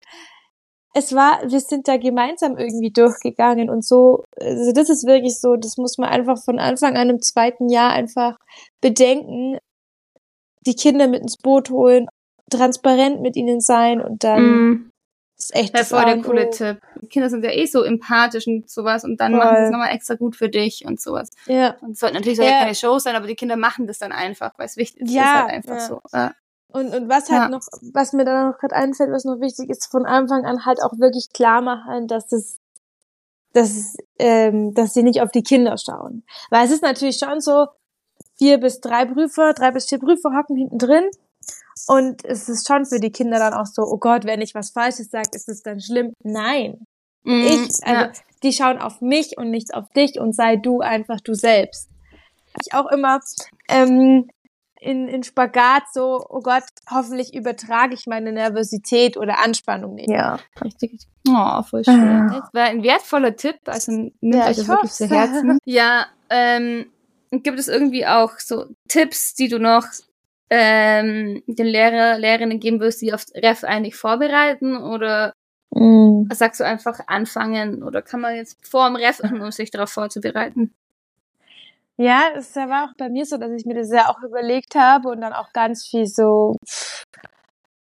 [0.94, 5.56] es war, wir sind da gemeinsam irgendwie durchgegangen und so, also das ist wirklich so,
[5.56, 8.36] das muss man einfach von Anfang an im zweiten Jahr einfach
[8.80, 9.58] bedenken,
[10.66, 12.06] die Kinder mit ins Boot holen,
[12.50, 14.90] transparent mit ihnen sein und dann mm.
[15.38, 16.80] ist echt das voll der coole Tipp.
[17.02, 19.40] Die Kinder sind ja eh so empathisch und sowas und dann voll.
[19.40, 21.30] machen sie es nochmal extra gut für dich und sowas.
[21.46, 21.76] Ja.
[21.80, 22.60] Und es sollte natürlich ja.
[22.60, 25.12] keine Show sein, aber die Kinder machen das dann einfach, weil es wichtig ist.
[25.12, 25.86] Ja, ist halt einfach ja.
[25.86, 26.00] so.
[26.12, 26.34] Ja.
[26.70, 27.48] Und, und was halt ja.
[27.48, 27.62] noch,
[27.94, 30.98] was mir dann noch gerade einfällt, was noch wichtig ist, von Anfang an halt auch
[30.98, 32.58] wirklich klar machen, dass es,
[33.54, 36.24] dass, ähm, dass sie nicht auf die Kinder schauen.
[36.50, 37.68] Weil es ist natürlich schon so,
[38.38, 41.10] vier bis drei Prüfer, drei bis vier Prüfer hocken hinten drin.
[41.86, 44.70] Und es ist schon für die Kinder dann auch so, oh Gott, wenn ich was
[44.70, 46.12] Falsches sage, ist es dann schlimm?
[46.22, 46.86] Nein.
[47.24, 48.12] Mm, ich, also, ja.
[48.42, 51.88] die schauen auf mich und nicht auf dich und sei du einfach du selbst.
[52.60, 53.20] Ich auch immer,
[53.68, 54.28] ähm,
[54.80, 60.10] in, in Spagat so, oh Gott, hoffentlich übertrage ich meine Nervosität oder Anspannung nicht.
[60.10, 61.06] Ja, richtig.
[61.28, 62.28] Oh, voll schön.
[62.28, 65.58] Das war ein wertvoller Tipp, also nimmt ja, euch das wirklich zu Herzen.
[65.64, 66.86] ja, ähm,
[67.30, 69.84] gibt es irgendwie auch so Tipps, die du noch
[70.50, 75.34] ähm, den Lehrer, Lehrerinnen geben wirst, die auf Ref eigentlich vorbereiten oder
[75.70, 76.28] mm.
[76.32, 80.74] sagst du einfach anfangen oder kann man jetzt vor dem Ref, um sich darauf vorzubereiten?
[81.98, 85.08] Ja, es war auch bei mir so, dass ich mir das ja auch überlegt habe
[85.08, 86.56] und dann auch ganz viel so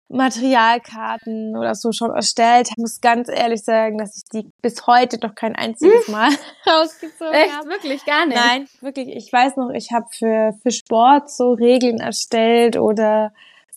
[0.08, 2.68] Materialkarten oder so schon erstellt.
[2.70, 6.30] Ich muss ganz ehrlich sagen, dass ich die bis heute noch kein einziges Mal
[6.66, 7.36] rausgezogen habe.
[7.36, 7.66] Echt?
[7.66, 8.06] Wirklich?
[8.06, 8.38] Gar nicht?
[8.38, 9.08] Nein, wirklich.
[9.08, 13.32] Ich weiß noch, ich habe für, für Sport so Regeln erstellt oder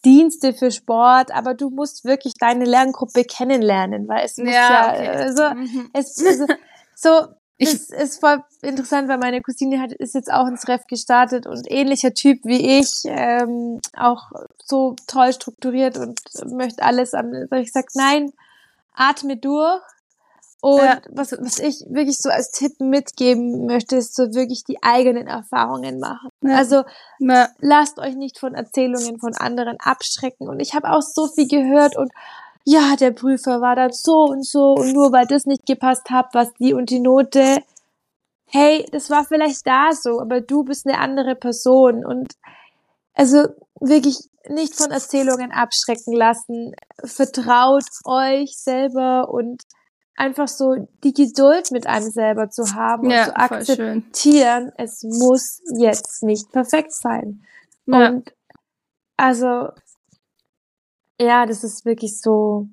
[0.06, 4.94] Dienste für Sport, aber du musst wirklich deine Lerngruppe kennenlernen, weil es muss ja, ja
[4.94, 5.08] okay.
[5.08, 5.90] also, mhm.
[5.94, 6.46] es, also,
[6.96, 7.28] so,
[7.62, 11.48] ich, es ist voll interessant, weil meine Cousine hat, ist jetzt auch ins Ref gestartet
[11.48, 14.32] und ähnlicher Typ wie ich, ähm, auch
[14.64, 16.20] so toll strukturiert und
[16.52, 18.32] möchte alles an, ich sag, nein,
[18.94, 19.82] atme durch,
[20.62, 21.02] und ja.
[21.10, 26.00] was, was ich wirklich so als Tipp mitgeben möchte, ist so wirklich die eigenen Erfahrungen
[26.00, 26.30] machen.
[26.42, 26.56] Ja.
[26.56, 26.84] Also
[27.18, 27.50] ja.
[27.60, 30.48] lasst euch nicht von Erzählungen von anderen abschrecken.
[30.48, 32.12] Und ich habe auch so viel gehört und
[32.66, 36.28] ja, der Prüfer war dann so und so und nur weil das nicht gepasst hat,
[36.34, 37.58] was die und die Note.
[38.46, 42.34] Hey, das war vielleicht da so, aber du bist eine andere Person und
[43.14, 43.48] also
[43.80, 44.18] wirklich
[44.50, 46.74] nicht von Erzählungen abschrecken lassen.
[47.04, 49.64] Vertraut euch selber und
[50.16, 55.62] einfach so die Geduld mit einem selber zu haben ja, und zu akzeptieren, es muss
[55.76, 57.44] jetzt nicht perfekt sein.
[57.86, 58.10] Ja.
[58.10, 58.34] Und
[59.18, 59.70] also,
[61.22, 62.68] ja, das ist wirklich so.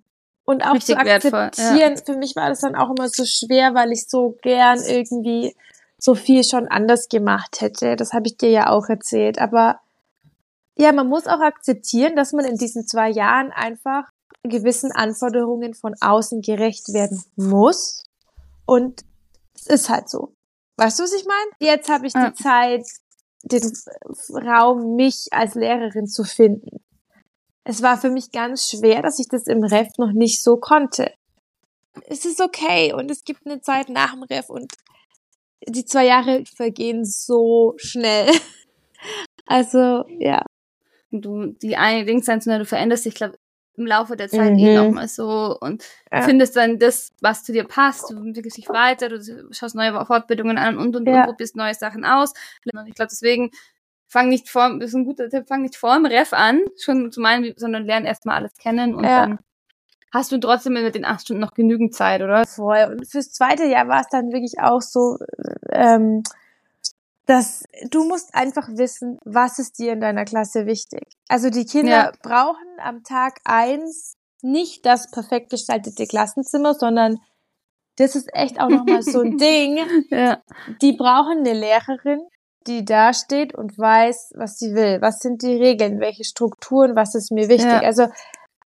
[0.45, 2.03] Und auch Richtig zu akzeptieren, ja.
[2.05, 5.55] für mich war das dann auch immer so schwer, weil ich so gern irgendwie
[5.99, 7.97] so viel schon anders gemacht hätte.
[7.97, 9.39] Das habe ich dir ja auch erzählt.
[9.39, 9.81] Aber
[10.77, 14.05] ja, man muss auch akzeptieren, dass man in diesen zwei Jahren einfach
[14.43, 18.05] gewissen Anforderungen von außen gerecht werden muss.
[18.65, 19.05] Und
[19.55, 20.35] es ist halt so.
[20.77, 21.73] Weißt du, was ich meine?
[21.73, 22.31] Jetzt habe ich ja.
[22.31, 22.87] die Zeit,
[23.43, 23.73] den
[24.31, 26.81] Raum, mich als Lehrerin zu finden.
[27.69, 31.13] Es war für mich ganz schwer, dass ich das im Ref noch nicht so konnte.
[32.07, 34.73] Es ist okay und es gibt eine Zeit nach dem Ref und
[35.69, 38.33] die zwei Jahre vergehen so schnell.
[39.51, 40.45] Also, ja.
[41.11, 43.39] Du, die eine Dings, du veränderst dich, glaube
[43.79, 44.59] im Laufe der Zeit mhm.
[44.59, 46.21] eh nochmal so und ja.
[46.23, 48.11] findest dann das, was zu dir passt.
[48.11, 49.21] Du entwickelst dich weiter, du
[49.53, 51.21] schaust neue Fortbildungen an und und, ja.
[51.21, 52.35] und probierst neue Sachen aus.
[52.75, 53.51] Und ich glaube, deswegen
[54.09, 57.13] fang nicht vor, das ist ein guter Tipp, fang nicht vor dem Ref an, schon
[57.13, 59.27] zu meinen, sondern lern erstmal alles kennen und ja.
[59.27, 59.39] dann
[60.13, 62.47] hast du trotzdem mit den acht Stunden noch genügend Zeit, oder?
[62.47, 62.89] Voll.
[62.91, 65.19] Und fürs zweite Jahr war es dann wirklich auch so,
[65.71, 66.23] ähm,
[67.27, 71.05] dass du musst einfach wissen, was ist dir in deiner Klasse wichtig.
[71.29, 72.13] Also die Kinder ja.
[72.23, 77.19] brauchen am Tag eins nicht das perfekt gestaltete Klassenzimmer, sondern
[77.97, 79.79] das ist echt auch nochmal so ein Ding.
[80.11, 80.41] Ja.
[80.81, 82.21] Die brauchen eine Lehrerin,
[82.69, 85.01] die da steht und weiß, was sie will.
[85.01, 86.01] Was sind die Regeln?
[86.01, 86.95] Welche Strukturen?
[86.95, 87.73] Was ist mir wichtig?
[87.73, 87.81] Ja.
[87.81, 88.09] Also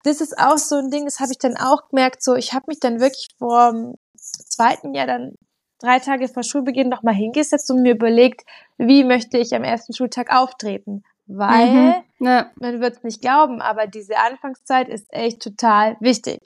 [0.04, 2.66] das ist auch so ein Ding, das habe ich dann auch gemerkt, so ich habe
[2.68, 5.34] mich dann wirklich vor dem zweiten Jahr dann
[5.80, 8.42] drei Tage vor Schulbeginn nochmal hingesetzt und mir überlegt,
[8.78, 11.02] wie möchte ich am ersten Schultag auftreten.
[11.26, 11.94] Weil, mhm.
[12.20, 12.50] ja.
[12.56, 16.40] man wird es nicht glauben, aber diese Anfangszeit ist echt total wichtig.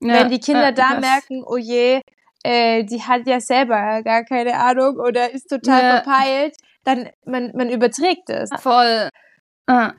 [0.00, 0.14] Ja.
[0.14, 2.00] Wenn die Kinder ja, da merken, oh je,
[2.42, 6.56] äh, die hat ja selber gar keine Ahnung oder ist total verpeilt,
[6.86, 8.50] dann man, man überträgt es.
[8.60, 9.08] Voll.
[9.66, 9.92] Ah.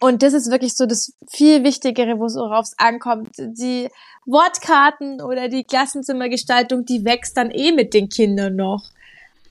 [0.00, 3.30] Und das ist wirklich so das viel Wichtigere, worauf es ankommt.
[3.38, 3.88] Die
[4.26, 8.84] Wortkarten oder die Klassenzimmergestaltung, die wächst dann eh mit den Kindern noch.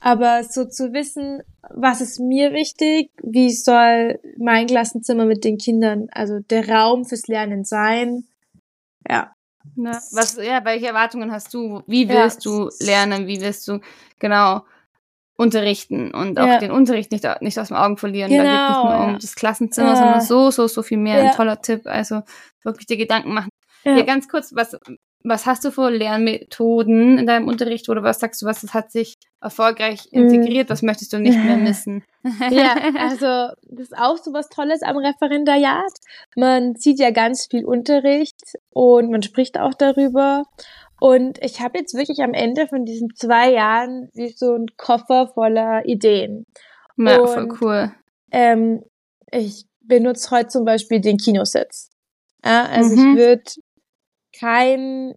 [0.00, 6.06] Aber so zu wissen, was ist mir wichtig, wie soll mein Klassenzimmer mit den Kindern,
[6.12, 8.24] also der Raum fürs Lernen sein,
[9.08, 9.32] ja.
[9.74, 11.82] Na, was, ja, welche Erwartungen hast du?
[11.86, 12.50] Wie willst ja.
[12.50, 13.26] du lernen?
[13.26, 13.80] Wie willst du,
[14.18, 14.62] genau,
[15.38, 16.58] unterrichten und auch ja.
[16.58, 18.28] den Unterricht nicht, nicht aus den Augen verlieren.
[18.28, 21.22] Genau, da geht nicht nur um das Klassenzimmer, sondern so, so, so viel mehr.
[21.22, 21.82] Ein toller Tipp.
[21.84, 22.22] Also
[22.64, 23.50] wirklich dir Gedanken machen.
[23.84, 24.02] Ja.
[24.02, 24.76] ganz kurz, was,
[25.22, 29.14] was hast du für Lernmethoden in deinem Unterricht oder was sagst du, was hat sich
[29.40, 30.22] erfolgreich mhm.
[30.22, 30.70] integriert?
[30.70, 32.02] Was möchtest du nicht mehr missen?
[32.50, 35.92] ja, also das ist auch so was Tolles am Referendariat.
[36.34, 40.42] Man sieht ja ganz viel Unterricht und man spricht auch darüber.
[41.00, 45.28] Und ich habe jetzt wirklich am Ende von diesen zwei Jahren wie so ein Koffer
[45.28, 46.44] voller Ideen.
[46.96, 47.92] Ja, und, voll cool.
[48.32, 48.82] Ähm,
[49.30, 51.90] ich benutze heute zum Beispiel den Kinositz.
[52.44, 53.12] Ja, also mhm.
[53.12, 53.42] ich würde
[54.38, 55.14] keinen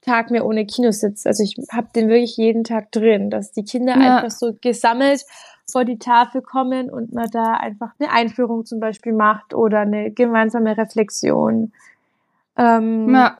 [0.00, 1.26] Tag mehr ohne Kinositz.
[1.26, 4.16] Also ich habe den wirklich jeden Tag drin, dass die Kinder ja.
[4.16, 5.24] einfach so gesammelt
[5.70, 10.10] vor die Tafel kommen und man da einfach eine Einführung zum Beispiel macht oder eine
[10.10, 11.72] gemeinsame Reflexion.
[12.56, 13.38] Ähm, ja.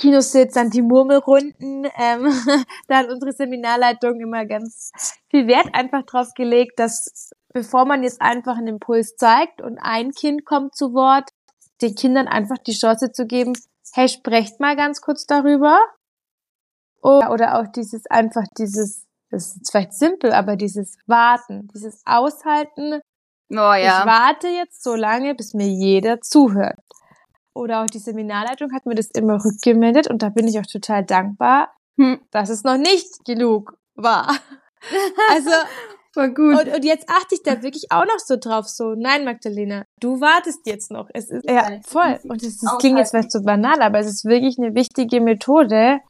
[0.00, 1.86] Kinositz, dann die Murmelrunden.
[1.96, 2.32] Ähm,
[2.88, 4.92] da hat unsere Seminarleitung immer ganz
[5.30, 10.12] viel Wert einfach drauf gelegt, dass bevor man jetzt einfach einen Impuls zeigt und ein
[10.12, 11.30] Kind kommt zu Wort,
[11.82, 13.52] den Kindern einfach die Chance zu geben,
[13.92, 15.78] hey, sprecht mal ganz kurz darüber.
[17.02, 23.00] Oder auch dieses einfach dieses, das ist vielleicht simpel, aber dieses Warten, dieses Aushalten.
[23.50, 24.00] Oh, ja.
[24.00, 26.78] Ich warte jetzt so lange, bis mir jeder zuhört
[27.54, 31.04] oder auch die Seminarleitung hat mir das immer rückgemeldet und da bin ich auch total
[31.04, 32.20] dankbar, hm.
[32.30, 34.34] dass es noch nicht genug war.
[35.30, 35.50] Also
[36.12, 36.58] Voll gut.
[36.58, 40.20] Und, und jetzt achte ich da wirklich auch noch so drauf, so, nein, Magdalena, du
[40.20, 41.08] wartest jetzt noch.
[41.14, 42.18] Es ist, ja, voll.
[42.24, 46.00] Und es klingt jetzt vielleicht so banal, aber es ist wirklich eine wichtige Methode,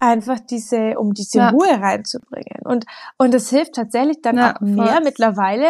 [0.00, 1.50] einfach diese, um diese ja.
[1.50, 2.64] Ruhe reinzubringen.
[2.64, 2.86] Und,
[3.18, 5.04] und das hilft tatsächlich dann ja, auch mehr voll.
[5.04, 5.66] mittlerweile.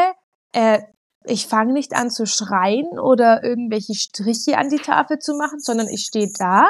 [0.53, 0.81] Äh,
[1.25, 5.89] ich fange nicht an zu schreien oder irgendwelche Striche an die Tafel zu machen, sondern
[5.89, 6.69] ich stehe da,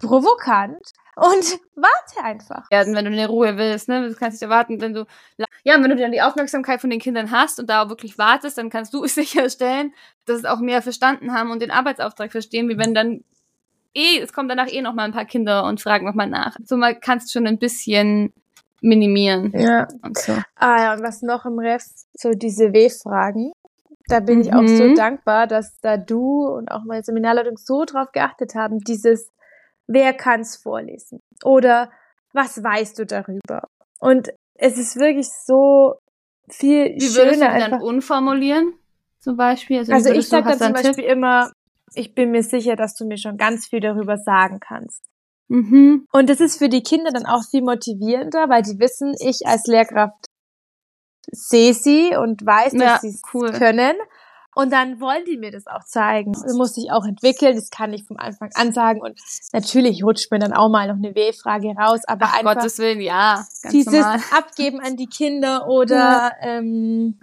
[0.00, 2.66] provokant und warte einfach.
[2.70, 5.06] Ja, wenn du eine Ruhe willst, ne, du kannst nicht erwarten, wenn du,
[5.64, 8.70] ja, wenn du dann die Aufmerksamkeit von den Kindern hast und da wirklich wartest, dann
[8.70, 9.92] kannst du sicherstellen,
[10.24, 13.24] dass es auch mehr verstanden haben und den Arbeitsauftrag verstehen, wie wenn dann
[13.94, 16.56] eh, es kommen danach eh noch mal ein paar Kinder und fragen noch mal nach.
[16.64, 18.32] So mal kannst du schon ein bisschen
[18.80, 19.52] minimieren.
[19.54, 19.88] Ja.
[20.02, 20.32] Und so.
[20.56, 23.52] Ah ja, und was noch im Rest, so diese W-Fragen.
[24.06, 24.40] Da bin mhm.
[24.42, 24.94] ich auch so mhm.
[24.94, 29.30] dankbar, dass da du und auch meine Seminarleitung so drauf geachtet haben, dieses
[29.88, 31.20] wer kann's vorlesen?
[31.42, 31.90] Oder
[32.32, 33.62] was weißt du darüber?
[33.98, 35.94] Und es ist wirklich so
[36.48, 37.54] viel Wie würdest schöner.
[37.54, 38.74] du dann unformulieren?
[39.18, 39.78] Zum Beispiel?
[39.78, 41.12] Also, also ich sage dann zum Beispiel Tipp?
[41.12, 41.50] immer,
[41.94, 45.02] ich bin mir sicher, dass du mir schon ganz viel darüber sagen kannst.
[45.48, 46.06] Mhm.
[46.12, 49.66] Und das ist für die Kinder dann auch viel motivierender, weil die wissen, ich als
[49.66, 50.26] Lehrkraft
[51.30, 53.52] sehe sie und weiß, dass ja, sie es cool.
[53.52, 53.96] können.
[54.54, 56.32] Und dann wollen die mir das auch zeigen.
[56.32, 59.00] Das muss sich auch entwickeln, das kann ich vom Anfang an sagen.
[59.00, 59.16] Und
[59.52, 63.00] natürlich rutscht mir dann auch mal noch eine W-Frage raus, aber Ach, einfach Gottes Willen,
[63.00, 64.18] ja, dieses normal.
[64.36, 66.32] Abgeben an die Kinder oder ja.
[66.40, 67.20] ähm,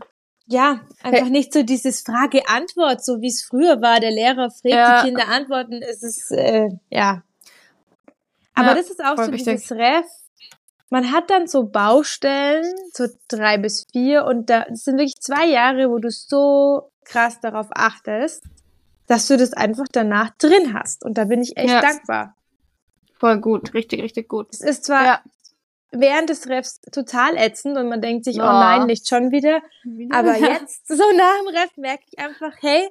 [0.48, 4.00] ja, einfach nicht so dieses Frage-Antwort, so wie es früher war.
[4.00, 5.02] Der Lehrer fragt, ja.
[5.02, 5.82] die Kinder antworten.
[5.82, 7.24] Es ist, äh, ja.
[8.56, 9.56] Aber ja, das ist auch so wichtig.
[9.56, 10.06] dieses Ref.
[10.90, 15.46] Man hat dann so Baustellen, so drei bis vier, und da das sind wirklich zwei
[15.46, 18.44] Jahre, wo du so krass darauf achtest,
[19.08, 21.04] dass du das einfach danach drin hast.
[21.04, 21.82] Und da bin ich echt ja.
[21.82, 22.36] dankbar.
[23.18, 24.48] Voll gut, richtig, richtig gut.
[24.52, 25.22] Es ist zwar ja
[26.00, 29.62] während des Refs total ätzend und man denkt sich, oh, oh nein, nicht schon wieder.
[29.84, 30.16] wieder.
[30.16, 32.90] Aber jetzt, so nach dem Ref, merke ich einfach, hey,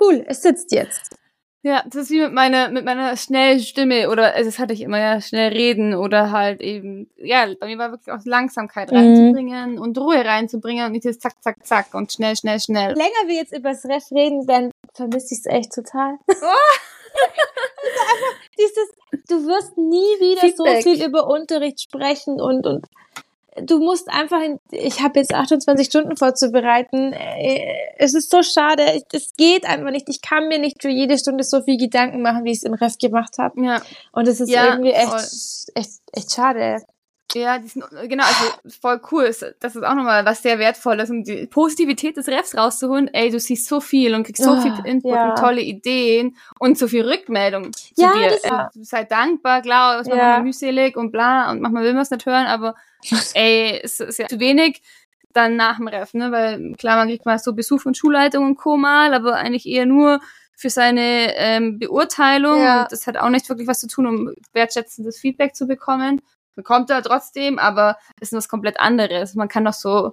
[0.00, 1.16] cool, es sitzt jetzt.
[1.62, 4.80] Ja, das ist wie mit meiner, mit meiner schnellen Stimme oder, also das hatte ich
[4.80, 8.96] immer ja, schnell reden oder halt eben, ja, bei mir war wirklich auch Langsamkeit mhm.
[8.96, 12.94] reinzubringen und Ruhe reinzubringen und nicht das zack, zack, zack und schnell, schnell, schnell.
[12.94, 16.16] Länger wir jetzt über das Ref reden, dann vermisse ich es echt total.
[17.12, 17.16] Oh.
[18.08, 18.24] also
[18.56, 20.84] dieses, du wirst nie wieder Feedback.
[20.84, 22.86] so viel über Unterricht sprechen und, und
[23.56, 27.12] du musst einfach, in, ich habe jetzt 28 Stunden vorzubereiten.
[27.12, 30.08] Äh, es ist so schade, es geht einfach nicht.
[30.08, 32.74] Ich kann mir nicht für jede Stunde so viel Gedanken machen, wie ich es im
[32.74, 33.62] Ref gemacht habe.
[33.64, 33.82] Ja.
[34.12, 36.82] Und es ist ja, irgendwie echt, echt, echt schade.
[37.34, 39.32] Ja, die sind, genau, also voll cool.
[39.60, 43.08] Das ist auch nochmal was sehr wertvolles, um die Positivität des Refs rauszuholen.
[43.12, 45.30] Ey, du siehst so viel und kriegst so oh, viel Input ja.
[45.30, 48.30] und tolle Ideen und so viel Rückmeldung zu ja, dir.
[48.30, 50.02] Das, äh, sei dankbar, klar, ja.
[50.08, 52.74] manchmal mühselig und bla und manchmal will man es nicht hören, aber
[53.34, 54.82] ey, es ist ja zu wenig
[55.32, 56.32] dann nach dem Ref, ne?
[56.32, 58.76] Weil klar, man kriegt mal so Besuch von Schulleitung und Co.
[58.76, 60.20] mal, aber eigentlich eher nur
[60.56, 62.60] für seine ähm, Beurteilung.
[62.60, 62.82] Ja.
[62.82, 66.20] Und das hat auch nicht wirklich was zu tun, um wertschätzendes Feedback zu bekommen
[66.60, 69.34] bekommt er trotzdem, aber ist was komplett anderes.
[69.34, 70.12] Man kann doch so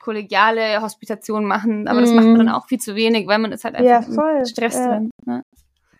[0.00, 2.02] kollegiale Hospitationen machen, aber mm.
[2.02, 2.52] das macht man dann mhm.
[2.52, 4.46] auch viel zu wenig, weil man ist halt einfach ja, voll.
[4.46, 4.88] Stress ja.
[4.88, 5.10] drin.
[5.24, 5.42] Ne?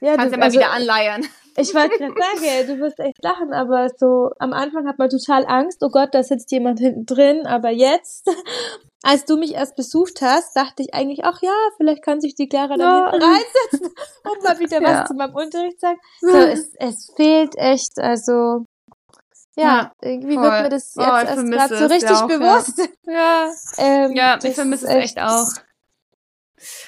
[0.00, 1.26] Ja, Kannst du, ja mal also, wieder anleiern.
[1.60, 5.44] Ich wollte gerade sagen, du wirst echt lachen, aber so am Anfang hat man total
[5.44, 8.30] Angst, oh Gott, da sitzt jemand hinten drin, aber jetzt,
[9.02, 12.48] als du mich erst besucht hast, dachte ich eigentlich, ach ja, vielleicht kann sich die
[12.48, 13.10] Clara dann ja.
[13.10, 13.92] hinten reinsetzen
[14.30, 15.04] und mal wieder was ja.
[15.06, 15.98] zu meinem Unterricht sagen.
[16.20, 18.64] So, es, es fehlt echt, also
[19.56, 20.44] ja, ja irgendwie voll.
[20.44, 22.88] wird mir das jetzt oh, erst gerade so richtig auch, bewusst.
[23.04, 25.48] Ja, ähm, ja ich vermisse es echt auch.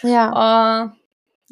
[0.03, 0.85] Ja.
[0.87, 1.00] Uh,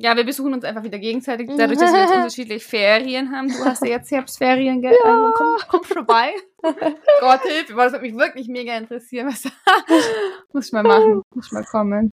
[0.00, 3.48] ja, wir besuchen uns einfach wieder gegenseitig, dadurch, dass wir jetzt unterschiedlich Ferien haben.
[3.48, 4.96] Du hast ja jetzt Herbstferien, gell?
[5.04, 5.12] Ja.
[5.12, 6.34] Also, komm, komm vorbei.
[6.62, 9.26] Gott hilf, das würde mich wirklich mega interessieren.
[9.26, 9.42] Was
[10.52, 12.12] muss ich mal machen, muss ich mal kommen.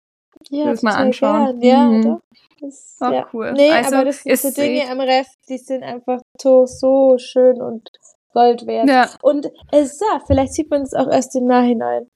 [0.50, 1.60] Ja, das mal anschauen.
[1.60, 1.92] Gern.
[1.92, 2.02] Ja, mhm.
[2.04, 2.22] doch.
[2.62, 3.28] Das, oh, ja.
[3.34, 3.52] cool.
[3.52, 7.62] Nee, also, aber das sind so Dinge am Ref, die sind einfach so, so schön
[7.62, 7.90] und
[8.34, 8.90] Gold wert.
[8.90, 9.10] Ja.
[9.22, 12.08] Und es ja, vielleicht sieht man es auch erst im Nachhinein.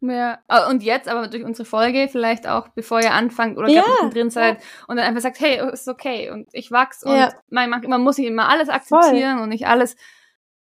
[0.00, 3.82] Ja, ah, und jetzt aber durch unsere Folge vielleicht auch, bevor ihr anfangt oder ja,
[4.12, 4.64] drin seid ja.
[4.86, 7.32] und dann einfach sagt, hey, ist okay und ich wachs und ja.
[7.50, 9.42] man, man muss nicht immer alles akzeptieren Voll.
[9.42, 9.96] und nicht alles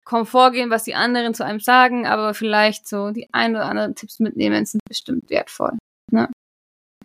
[0.05, 3.95] Komfort gehen, was die anderen zu einem sagen, aber vielleicht so die ein oder anderen
[3.95, 5.77] Tipps mitnehmen sind bestimmt wertvoll.
[6.09, 6.29] Ne?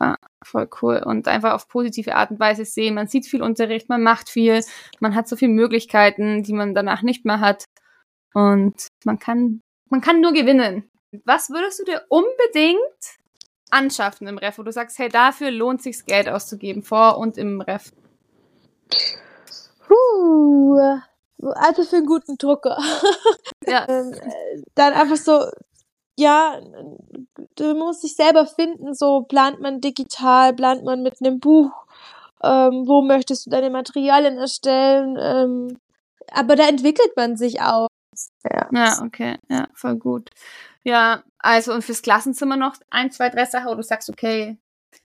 [0.00, 1.02] Ja, voll cool.
[1.04, 2.94] Und einfach auf positive Art und Weise sehen.
[2.94, 4.64] Man sieht viel Unterricht, man macht viel,
[5.00, 7.64] man hat so viele Möglichkeiten, die man danach nicht mehr hat.
[8.34, 10.88] Und man kann, man kann nur gewinnen.
[11.24, 12.80] Was würdest du dir unbedingt
[13.70, 17.60] anschaffen im Ref, wo du sagst, hey, dafür lohnt sich Geld auszugeben, vor und im
[17.60, 17.92] Ref?
[19.86, 20.78] Puh.
[21.40, 22.78] also für einen guten Drucker.
[23.64, 23.88] Ja.
[23.88, 24.12] ähm,
[24.74, 25.46] dann einfach so,
[26.18, 26.60] ja,
[27.54, 31.70] du musst dich selber finden, so plant man digital, plant man mit einem Buch,
[32.42, 35.78] ähm, wo möchtest du deine Materialien erstellen, ähm,
[36.32, 37.86] aber da entwickelt man sich auch.
[38.44, 38.68] Ja.
[38.72, 40.30] ja, okay, ja, voll gut.
[40.84, 44.58] Ja, also und fürs Klassenzimmer noch ein, zwei, drei Sachen, wo du sagst, okay,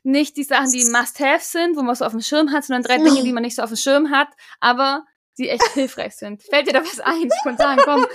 [0.04, 2.98] nicht die Sachen, die Must-Have sind, wo man so auf dem Schirm hat, sondern drei
[2.98, 5.06] Dinge, die man nicht so auf dem Schirm hat, aber
[5.38, 6.44] die echt hilfreich sind.
[6.44, 7.30] Fällt dir da was ein?
[7.40, 8.06] Spontan, komm.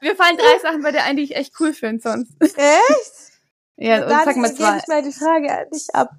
[0.00, 2.34] Wir fallen drei Sachen bei dir ein, die ich echt cool finde sonst.
[2.40, 3.32] Echt?
[3.76, 4.78] Ja, und sag mal zwei.
[4.78, 6.10] ich mal die Frage an dich ab.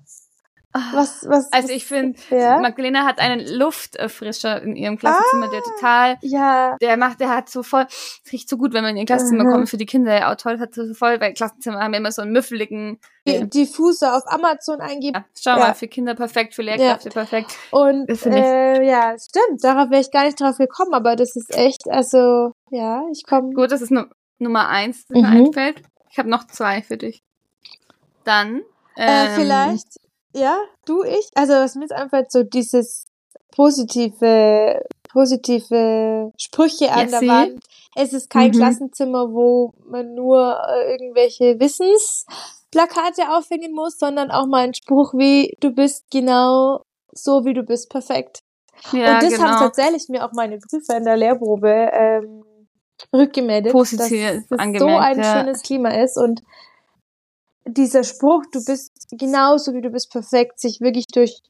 [0.74, 2.60] Was, was, also ich finde, ja?
[2.60, 6.78] Magdalena hat einen Lufterfrischer in ihrem Klassenzimmer, ah, der total, ja.
[6.82, 7.86] der macht, der hat so voll,
[8.32, 9.52] riecht so gut, wenn man in ihr Klassenzimmer mhm.
[9.52, 12.24] kommt, für die Kinder ja auch toll, hat so voll, weil Klassenzimmer haben immer so
[12.24, 15.18] einen müffeligen die, Diffuser auf Amazon eingeben.
[15.18, 17.14] Ja, schau mal, für Kinder perfekt, für Lehrkräfte ja.
[17.14, 17.56] perfekt.
[17.70, 21.88] Und äh, ja, stimmt, darauf wäre ich gar nicht drauf gekommen, aber das ist echt,
[21.88, 23.54] also ja, ich komme.
[23.54, 24.06] Gut, das ist nu
[24.40, 25.22] Nummer eins, das mhm.
[25.22, 25.84] mir einfällt.
[26.10, 27.24] Ich habe noch zwei für dich.
[28.24, 28.62] Dann
[28.96, 29.88] äh, ähm, äh, vielleicht
[30.34, 31.30] ja, du, ich.
[31.36, 33.06] Also was mir jetzt einfach so dieses
[33.56, 37.63] positive, positive Sprüche an der Wand.
[37.96, 38.56] Es ist kein mhm.
[38.56, 45.56] Klassenzimmer, wo man nur äh, irgendwelche Wissensplakate aufhängen muss, sondern auch mal ein Spruch wie,
[45.60, 48.39] du bist genau so, wie du bist, perfekt.
[48.91, 49.43] Ja, und das genau.
[49.43, 52.43] haben tatsächlich mir auch meine Prüfer in der Lehrprobe ähm,
[53.13, 55.39] rückgemeldet, Positiv dass das so ein ja.
[55.39, 56.41] schönes Klima ist und
[57.65, 61.42] dieser Spruch, du bist genauso wie du bist perfekt, sich wirklich durch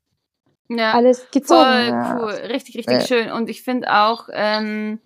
[0.69, 1.61] ja, alles gezogen.
[1.61, 2.19] Voll ja.
[2.19, 3.05] cool, richtig, richtig ja.
[3.05, 3.31] schön.
[3.31, 4.99] Und ich finde auch, ähm,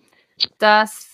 [0.58, 1.08] dass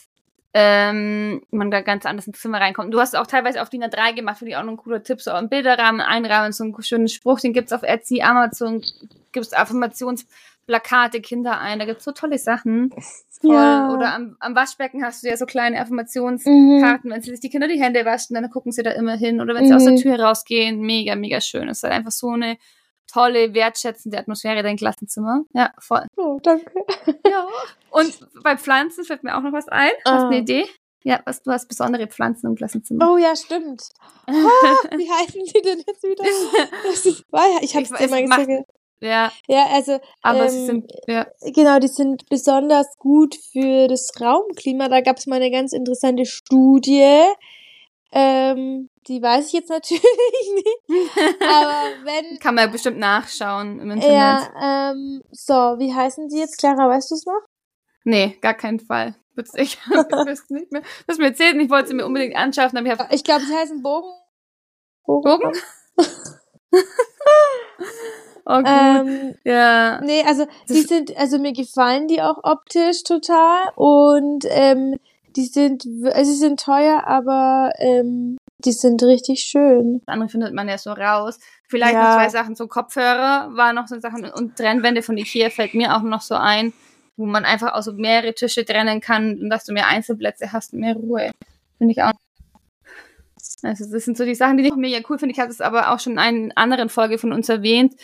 [0.56, 2.94] ähm, man da ganz anders ins Zimmer reinkommt.
[2.94, 5.20] Du hast auch teilweise auf DIN A3 gemacht, finde ich auch noch ein cooler Tipp,
[5.20, 8.82] so einen Bilderrahmen einrahmen, so einen schönen Spruch, den gibt's auf Etsy, Amazon,
[9.32, 9.52] gibt's
[10.64, 12.90] Affirmationsplakate, Kinder ein, da gibt's so tolle Sachen.
[13.42, 13.92] Ja.
[13.92, 17.14] Oder am, am Waschbecken hast du ja so kleine Affirmationskarten, mhm.
[17.14, 19.40] wenn sie sich die Kinder die Hände waschen, dann gucken sie da immer hin.
[19.40, 19.98] Oder wenn sie aus der mhm.
[19.98, 21.68] Tür rausgehen, mega, mega schön.
[21.68, 22.56] Es ist halt einfach so eine
[23.06, 25.44] tolle, wertschätzende Atmosphäre dein Klassenzimmer.
[25.52, 26.06] Ja, voll.
[26.16, 26.72] Oh, danke.
[27.26, 27.46] Ja.
[27.90, 29.90] Und bei Pflanzen fällt mir auch noch was ein.
[30.04, 30.40] Hast du eine ah.
[30.40, 30.64] Idee?
[31.02, 33.12] Ja, was, du hast besondere Pflanzen im Klassenzimmer.
[33.12, 33.90] Oh ja, stimmt.
[34.26, 36.24] Ah, wie heißen die denn jetzt wieder?
[36.82, 37.24] Das ist,
[37.60, 38.66] ich habe es mal gesagt.
[39.04, 39.30] Ja.
[39.46, 40.00] Ja, also.
[40.22, 41.26] Aber ähm, sie sind, ja.
[41.42, 44.88] Genau, die sind besonders gut für das Raumklima.
[44.88, 47.22] Da gab es mal eine ganz interessante Studie.
[48.12, 50.02] Ähm, die weiß ich jetzt natürlich
[50.54, 51.10] nicht.
[51.42, 52.38] Aber wenn.
[52.40, 54.16] Kann man ja bestimmt nachschauen im Internet.
[54.16, 56.58] Ja, ähm, so, wie heißen die jetzt?
[56.58, 57.42] Clara, weißt du es noch?
[58.04, 59.16] Nee, gar keinen Fall.
[59.56, 60.82] Ich, wüsste nicht mehr.
[61.08, 63.16] Das mir erzählt, ich wollte sie mir unbedingt anschaffen, aber ich.
[63.16, 64.12] Ich glaube, sie heißen Bogen.
[65.04, 65.40] Bogen?
[65.40, 65.52] Bogen?
[68.46, 68.66] Oh, gut.
[68.66, 70.00] Ähm, ja.
[70.02, 74.96] Nee, also die sind, also mir gefallen die auch optisch total und ähm,
[75.36, 80.00] die sind, also sie sind teuer, aber ähm, die sind richtig schön.
[80.00, 81.38] Das andere findet man ja so raus.
[81.68, 82.02] Vielleicht ja.
[82.02, 85.96] noch zwei Sachen, so Kopfhörer war noch so Sachen und Trennwände von Ikea fällt mir
[85.96, 86.72] auch noch so ein,
[87.16, 90.72] wo man einfach auch so mehrere Tische trennen kann und dass du mehr Einzelplätze hast
[90.72, 91.30] und mehr Ruhe.
[91.78, 92.12] Finde ich auch.
[93.62, 95.32] Also das sind so die Sachen, die ich mega cool finde.
[95.32, 97.94] Ich hatte es aber auch schon in einer anderen Folge von uns erwähnt,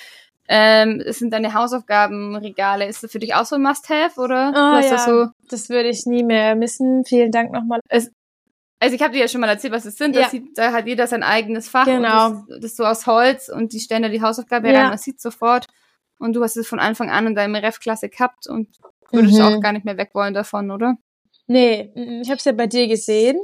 [0.53, 2.85] ähm, es sind deine Hausaufgabenregale.
[2.89, 4.51] Ist das für dich auch so ein Must-Have, oder?
[4.53, 4.91] Oh, ja.
[4.91, 5.29] das, so?
[5.49, 7.05] das würde ich nie mehr missen.
[7.05, 7.79] Vielen Dank nochmal.
[7.89, 8.11] Es,
[8.81, 10.17] also ich habe dir ja schon mal erzählt, was es sind.
[10.17, 10.29] Ja.
[10.29, 11.85] Sieht, da hat jeder sein eigenes Fach.
[11.85, 12.31] Genau.
[12.31, 14.81] Das, das, ist so aus Holz und die stellen da die Hausaufgabe ja.
[14.81, 14.89] rein.
[14.89, 15.67] Man sieht sofort.
[16.19, 18.69] Und du hast es von Anfang an in deiner Ref-Klasse gehabt und
[19.13, 19.45] würdest mhm.
[19.45, 20.97] auch gar nicht mehr weg wollen davon, oder?
[21.47, 23.41] Nee, ich habe es ja bei dir gesehen.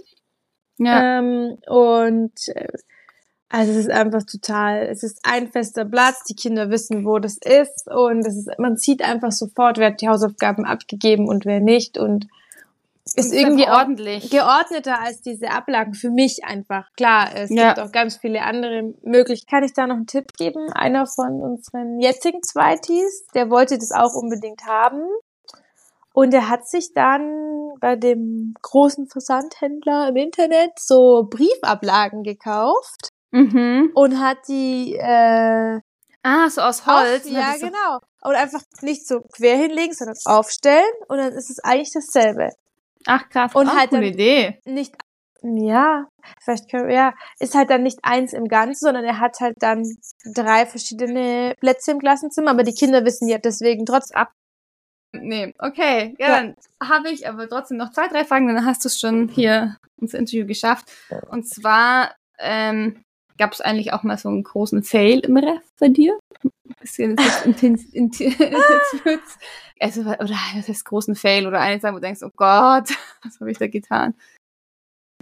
[0.79, 1.21] Ja.
[1.21, 2.67] Ähm, und äh,
[3.49, 7.39] also es ist einfach total, es ist ein fester Platz, die Kinder wissen, wo das
[7.39, 11.61] ist und es ist, man sieht einfach sofort, wer hat die Hausaufgaben abgegeben und wer
[11.61, 12.27] nicht und
[13.05, 16.91] ist, ist irgendwie ordentlich geordneter als diese Ablagen für mich einfach.
[16.97, 17.69] Klar, es ja.
[17.69, 19.51] gibt auch ganz viele andere Möglichkeiten.
[19.51, 20.73] Kann ich da noch einen Tipp geben?
[20.73, 25.03] Einer von unseren jetzigen Zweitis, der wollte das auch unbedingt haben.
[26.13, 33.91] Und er hat sich dann bei dem großen Versandhändler im Internet so Briefablagen gekauft Mhm.
[33.95, 35.81] Und hat die äh,
[36.23, 37.25] Ah, so aus Holz.
[37.25, 38.01] Auf, ja, so genau.
[38.23, 42.51] Und einfach nicht so quer hinlegen, sondern aufstellen und dann ist es eigentlich dasselbe.
[43.07, 44.61] Ach krass, und halt coole Idee.
[44.65, 44.97] Nicht
[45.43, 46.07] ja,
[46.43, 49.85] vielleicht können, ja, ist halt dann nicht eins im Ganzen, sondern er hat halt dann
[50.35, 54.33] drei verschiedene Plätze im Klassenzimmer, aber die Kinder wissen ja deswegen trotzdem ab.
[55.13, 56.37] Nee, okay, ja, ja.
[56.37, 59.77] dann habe ich aber trotzdem noch zwei, drei Fragen, dann hast du es schon hier
[59.99, 60.91] ins Interview geschafft.
[61.31, 63.05] Und zwar, ähm,
[63.39, 66.19] Gab es eigentlich auch mal so einen großen Fail im Ref bei dir?
[66.81, 69.39] Bisschen intens, intens,
[69.81, 72.89] also, oder was heißt großen Fail oder eine Sache, wo du denkst, oh Gott,
[73.23, 74.15] was habe ich da getan?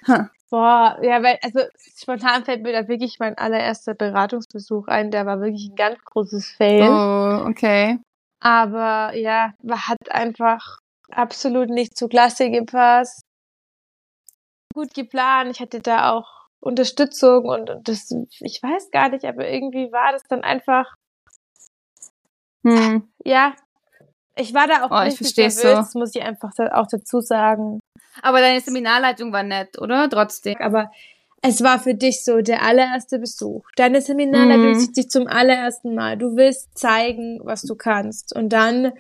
[0.07, 0.27] Huh.
[0.51, 1.61] Boah, ja, weil, also
[1.97, 6.51] spontan fällt mir da wirklich mein allererster Beratungsbesuch ein, der war wirklich ein ganz großes
[6.51, 6.83] Fail.
[6.83, 7.99] Oh, okay.
[8.41, 10.79] Aber ja, hat einfach
[11.11, 13.23] absolut nicht zur Klasse gepasst.
[14.75, 18.11] Gut geplant, ich hatte da auch Unterstützung und, und das,
[18.41, 20.95] ich weiß gar nicht, aber irgendwie war das dann einfach,
[22.67, 23.07] hm.
[23.25, 23.55] ja,
[24.37, 25.99] ich war da auch oh, richtig nervös, so.
[25.99, 27.81] muss ich einfach auch dazu sagen.
[28.23, 30.09] Aber deine Seminarleitung war nett, oder?
[30.09, 30.57] Trotzdem.
[30.59, 30.91] Aber
[31.43, 33.65] es war für dich so der allererste Besuch.
[33.77, 34.79] Deine Seminarleitung mhm.
[34.79, 36.17] sieht dich zum allerersten Mal.
[36.17, 38.35] Du willst zeigen, was du kannst.
[38.35, 38.93] Und dann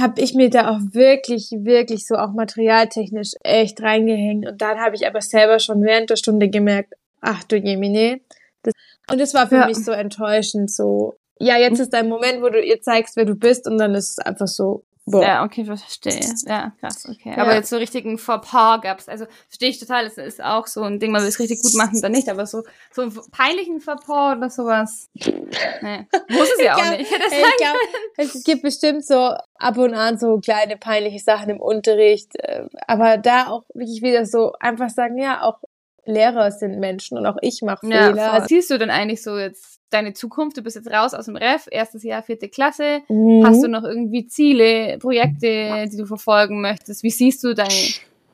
[0.00, 4.46] habe ich mir da auch wirklich, wirklich so auch materialtechnisch echt reingehängt.
[4.46, 8.20] Und dann habe ich aber selber schon während der Stunde gemerkt, ach du Jemine.
[8.62, 8.74] Das,
[9.10, 9.66] und es war für ja.
[9.66, 13.34] mich so enttäuschend, so, ja, jetzt ist dein Moment, wo du ihr zeigst, wer du
[13.34, 15.22] bist, und dann ist es einfach so, Boah.
[15.22, 16.20] Ja, okay, verstehe.
[16.46, 17.34] Ja, krass, okay.
[17.36, 17.42] Ja.
[17.42, 19.08] Aber jetzt so richtigen Fauxpas gab's.
[19.08, 21.74] Also verstehe ich total, das ist auch so ein Ding, man will es richtig gut
[21.74, 25.08] machen, dann nicht, aber so, so einen peinlichen Fauxpas oder sowas.
[25.14, 26.06] Nee.
[26.28, 27.10] Muss es ja auch glaub, nicht.
[27.18, 27.76] Das ich glaub,
[28.16, 32.36] es gibt bestimmt so ab und an so kleine peinliche Sachen im Unterricht.
[32.36, 35.60] Äh, aber da auch wirklich wieder so einfach sagen, ja, auch
[36.04, 38.16] Lehrer sind Menschen und auch ich mache Fehler.
[38.16, 40.56] Ja, also, siehst du denn eigentlich so jetzt deine Zukunft?
[40.56, 43.00] Du bist jetzt raus aus dem Ref, erstes Jahr, vierte Klasse.
[43.08, 43.44] Mhm.
[43.44, 47.02] Hast du noch irgendwie Ziele, Projekte, die du verfolgen möchtest?
[47.02, 47.72] Wie siehst du deine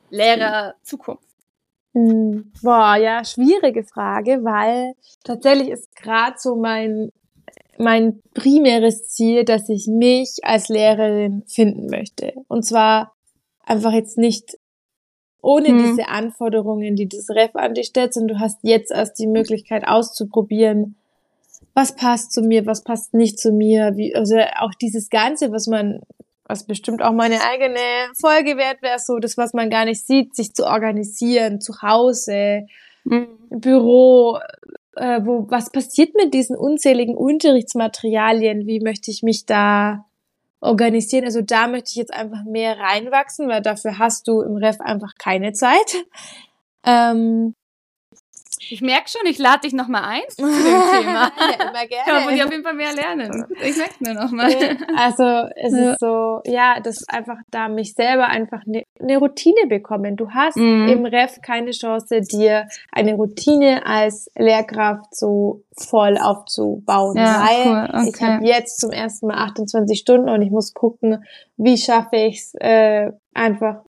[0.09, 1.23] Lehrer-Zukunft?
[1.93, 2.51] Mhm.
[2.61, 4.93] Boah, ja, schwierige Frage, weil
[5.23, 7.09] tatsächlich ist gerade so mein
[7.77, 12.33] mein primäres Ziel, dass ich mich als Lehrerin finden möchte.
[12.47, 13.13] Und zwar
[13.65, 14.57] einfach jetzt nicht
[15.41, 15.77] ohne hm.
[15.77, 19.87] diese Anforderungen, die das Ref an dich stellt, und du hast jetzt erst die Möglichkeit
[19.87, 20.95] auszuprobieren,
[21.75, 25.67] was passt zu mir, was passt nicht zu mir, wie, also auch dieses Ganze, was
[25.67, 25.99] man,
[26.45, 27.79] was bestimmt auch meine eigene
[28.19, 32.65] Folge wert wäre, so das, was man gar nicht sieht, sich zu organisieren, zu Hause,
[33.03, 33.27] mhm.
[33.49, 34.39] Büro,
[34.95, 40.05] äh, wo, was passiert mit diesen unzähligen Unterrichtsmaterialien, wie möchte ich mich da
[40.61, 44.79] organisieren, also da möchte ich jetzt einfach mehr reinwachsen, weil dafür hast du im Ref
[44.79, 46.05] einfach keine Zeit.
[46.85, 47.53] Ähm,
[48.71, 51.31] ich merke schon, ich lade dich nochmal ein zu dem Thema.
[51.37, 52.07] ja, immer gerne.
[52.07, 53.45] Ja, wo die auf jeden Fall mehr lernen.
[53.63, 54.53] Ich merke mir nochmal.
[54.95, 55.23] Also
[55.55, 55.91] es ja.
[55.91, 60.15] ist so, ja, das einfach da mich selber einfach eine ne Routine bekommen.
[60.15, 60.87] Du hast mhm.
[60.87, 67.89] im Ref keine Chance, dir eine Routine als Lehrkraft so voll aufzubauen, ja, weil cool.
[67.89, 68.11] okay.
[68.13, 71.25] ich habe jetzt zum ersten Mal 28 Stunden und ich muss gucken,
[71.57, 73.83] wie schaffe ich es äh, einfach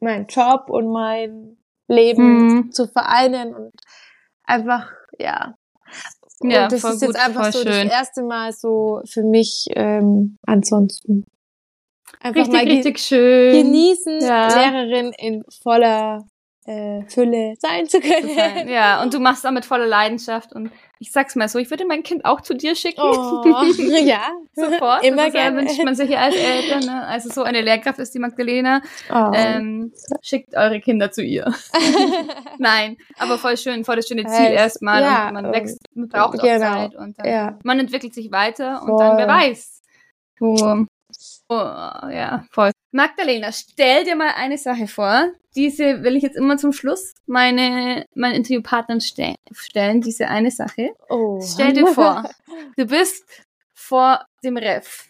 [0.00, 1.56] meinen Job und mein
[1.88, 2.72] Leben mhm.
[2.72, 3.72] zu vereinen und
[4.50, 5.54] einfach, ja.
[6.42, 7.88] Ja, und das ist jetzt einfach so schön.
[7.88, 11.24] das erste Mal so für mich ähm, ansonsten.
[12.20, 13.52] Einfach richtig, mal richtig schön.
[13.52, 14.48] Genießen, ja.
[14.48, 16.26] Lehrerin in voller
[16.70, 18.68] äh, Fülle sein zu können.
[18.68, 21.86] Ja, und du machst auch mit voller Leidenschaft und ich sag's mal so, ich würde
[21.86, 23.00] mein Kind auch zu dir schicken.
[23.02, 23.42] Oh,
[24.04, 24.20] ja.
[24.52, 25.02] Sofort.
[25.02, 25.56] Immer das gerne.
[25.56, 26.84] wünscht man sich als Eltern.
[26.84, 27.06] Ne?
[27.06, 28.82] Also so eine Lehrkraft ist die Magdalena.
[29.10, 29.30] Oh.
[29.34, 31.52] Ähm, schickt eure Kinder zu ihr.
[32.58, 35.02] Nein, aber voll schön, voll das schöne Ziel heißt, erstmal.
[35.02, 36.54] Ja, und man wächst, man braucht genau.
[36.54, 37.58] auch Zeit und dann, ja.
[37.64, 38.98] man entwickelt sich weiter und voll.
[38.98, 39.82] dann wer weiß,
[40.38, 40.86] wo
[41.52, 42.70] Oh, ja, voll.
[42.92, 45.32] Magdalena, stell dir mal eine Sache vor.
[45.56, 50.90] Diese will ich jetzt immer zum Schluss meine, meinen Interviewpartnern ste stellen, diese eine Sache.
[51.08, 51.40] Oh.
[51.42, 52.30] Stell dir vor,
[52.76, 53.24] du bist
[53.74, 55.08] vor dem Ref.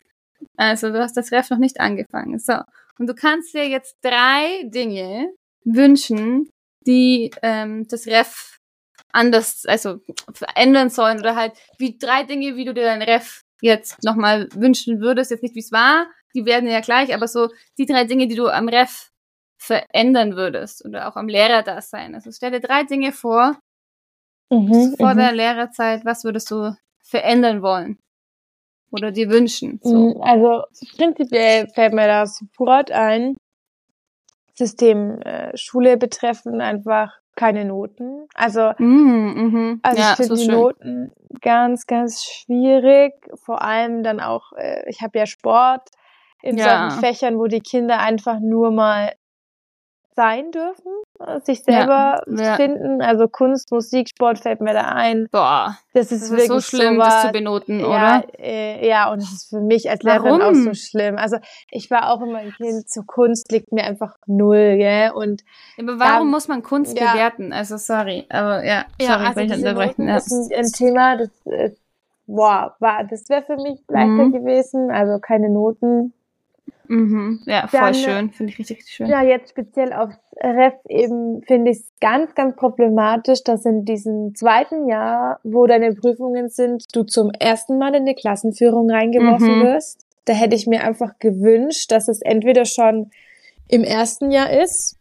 [0.56, 2.38] Also du hast das Ref noch nicht angefangen.
[2.38, 2.54] So.
[2.98, 5.34] Und du kannst dir jetzt drei Dinge
[5.64, 6.48] wünschen,
[6.86, 8.56] die ähm, das Ref
[9.12, 10.00] anders, also
[10.32, 15.02] verändern sollen oder halt wie drei Dinge, wie du dir dein Ref jetzt nochmal wünschen
[15.02, 18.28] würdest, jetzt nicht wie es war, die werden ja gleich, aber so die drei Dinge,
[18.28, 19.10] die du am Ref
[19.58, 22.14] verändern würdest oder auch am Lehrer da sein.
[22.14, 23.58] Also stell dir drei Dinge vor,
[24.50, 25.18] mhm, vor mhm.
[25.18, 27.98] der Lehrerzeit, was würdest du verändern wollen
[28.90, 29.78] oder dir wünschen?
[29.82, 30.14] So.
[30.14, 30.64] Mhm, also
[30.96, 33.36] prinzipiell fällt mir da sofort ein,
[34.60, 38.26] System äh, Schule betreffen einfach keine Noten.
[38.34, 40.54] Also, mm, also ja, ich finde die schön.
[40.54, 43.14] Noten ganz, ganz schwierig.
[43.34, 45.88] Vor allem dann auch, äh, ich habe ja Sport
[46.42, 46.90] in ja.
[46.90, 49.12] solchen Fächern, wo die Kinder einfach nur mal
[50.20, 50.92] sein dürfen,
[51.44, 52.56] sich selber ja, ja.
[52.56, 53.00] finden.
[53.00, 55.28] Also Kunst, Musik, Sport fällt mir da ein.
[55.30, 58.24] Boah, das ist, das ist so schlimm, so das zu benoten, oder?
[58.38, 61.16] Äh, ja, und es ist für mich als Lehrerin auch so schlimm.
[61.16, 61.38] Also
[61.70, 65.12] ich war auch immer ein Kind, zur Kunst liegt mir einfach null, gell?
[65.12, 65.42] Und
[65.78, 67.12] aber warum ähm, muss man Kunst ja.
[67.12, 67.52] bewerten?
[67.52, 70.08] Also sorry, aber ja, sorry, ja, also ich unterbrechen.
[70.08, 70.14] Ja.
[70.14, 71.70] Das ist ein, ein Thema, das, äh,
[72.26, 74.32] boah, war, das wäre für mich leichter mhm.
[74.32, 74.90] gewesen.
[74.90, 76.12] Also keine Noten
[76.90, 77.40] Mhm.
[77.46, 78.30] Ja, voll Dann, schön.
[78.32, 79.06] Finde ich richtig, richtig schön.
[79.06, 84.34] Ja, jetzt speziell aufs Ref eben finde ich es ganz, ganz problematisch, dass in diesem
[84.34, 89.64] zweiten Jahr, wo deine Prüfungen sind, du zum ersten Mal in eine Klassenführung reingeworfen mhm.
[89.66, 90.04] wirst.
[90.24, 93.10] Da hätte ich mir einfach gewünscht, dass es entweder schon
[93.68, 94.99] im ersten Jahr ist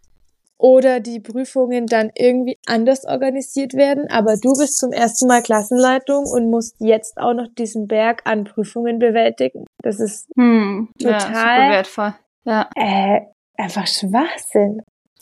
[0.60, 4.07] oder die Prüfungen dann irgendwie anders organisiert werden.
[4.12, 8.43] Aber du bist zum ersten Mal Klassenleitung und musst jetzt auch noch diesen Berg an
[8.43, 9.66] Prüfungen bewältigen.
[9.82, 12.14] Das ist hm, total ja, wertvoll.
[12.43, 12.70] Ja.
[12.76, 13.22] Äh,
[13.57, 14.82] einfach Schwachsinn.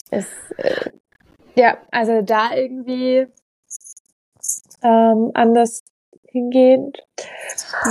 [0.09, 0.89] Ist, äh,
[1.55, 3.27] ja, also da irgendwie
[4.81, 5.83] ähm, anders
[6.29, 6.97] hingehend.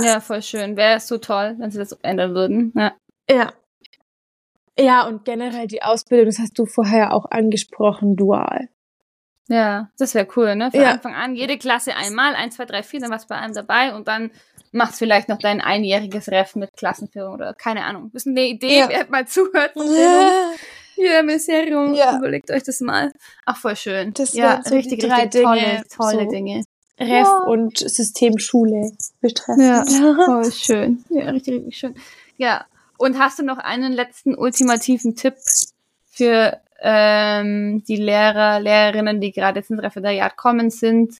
[0.03, 0.75] Ja, voll schön.
[0.75, 2.73] Wäre so toll, wenn sie das ändern würden.
[2.75, 2.93] Ja.
[3.29, 3.51] Ja,
[4.79, 8.69] ja, und generell die Ausbildung, das hast du vorher auch angesprochen, dual.
[9.49, 10.71] Ja, das wäre cool, ne?
[10.71, 10.91] Von ja.
[10.91, 13.95] Anfang an jede Klasse einmal, eins, zwei, drei, vier, dann warst du bei einem dabei
[13.95, 14.31] und dann
[14.71, 18.09] machst vielleicht noch dein einjähriges Ref mit Klassenführung oder keine Ahnung.
[18.13, 18.89] Das ist eine Idee, ja.
[18.89, 19.71] wer mal zuhört.
[19.75, 20.51] Ja.
[20.99, 22.17] Ja, Ministerium, ja.
[22.17, 23.11] überlegt euch das mal.
[23.45, 24.15] Ach, voll schön.
[24.15, 26.63] Das ja, so richtig, drei richtig tolle, Dinge, tolle so Dinge.
[26.99, 27.43] Ref ja.
[27.45, 29.61] und Systemschule betreffen.
[29.61, 29.85] Ja,
[30.25, 31.03] voll schön.
[31.09, 31.95] Ja, richtig, richtig schön.
[32.37, 32.65] Ja,
[32.97, 35.35] und hast du noch einen letzten ultimativen Tipp
[36.05, 41.17] für ähm, die Lehrer, Lehrerinnen, die gerade jetzt ins Referendariat kommen sind?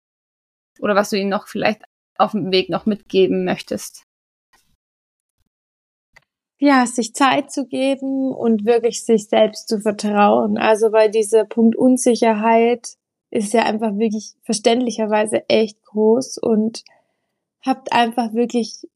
[0.79, 1.81] Oder was du ihnen noch vielleicht
[2.17, 4.03] auf dem Weg noch mitgeben möchtest?
[6.59, 10.57] Ja, sich Zeit zu geben und wirklich sich selbst zu vertrauen.
[10.57, 12.95] Also weil dieser Punkt Unsicherheit
[13.29, 16.83] ist ja einfach wirklich verständlicherweise echt groß und
[17.61, 18.87] habt einfach wirklich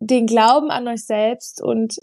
[0.00, 2.00] den Glauben an euch selbst und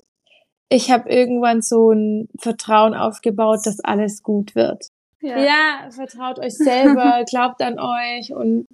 [0.74, 4.88] ich habe irgendwann so ein Vertrauen aufgebaut, dass alles gut wird.
[5.22, 8.68] Ja, ja vertraut euch selber, glaubt an euch und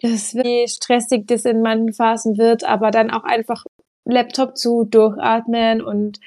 [0.00, 3.64] das wird, wie stressig das in manchen Phasen wird, aber dann auch einfach
[4.04, 6.20] Laptop zu, durchatmen und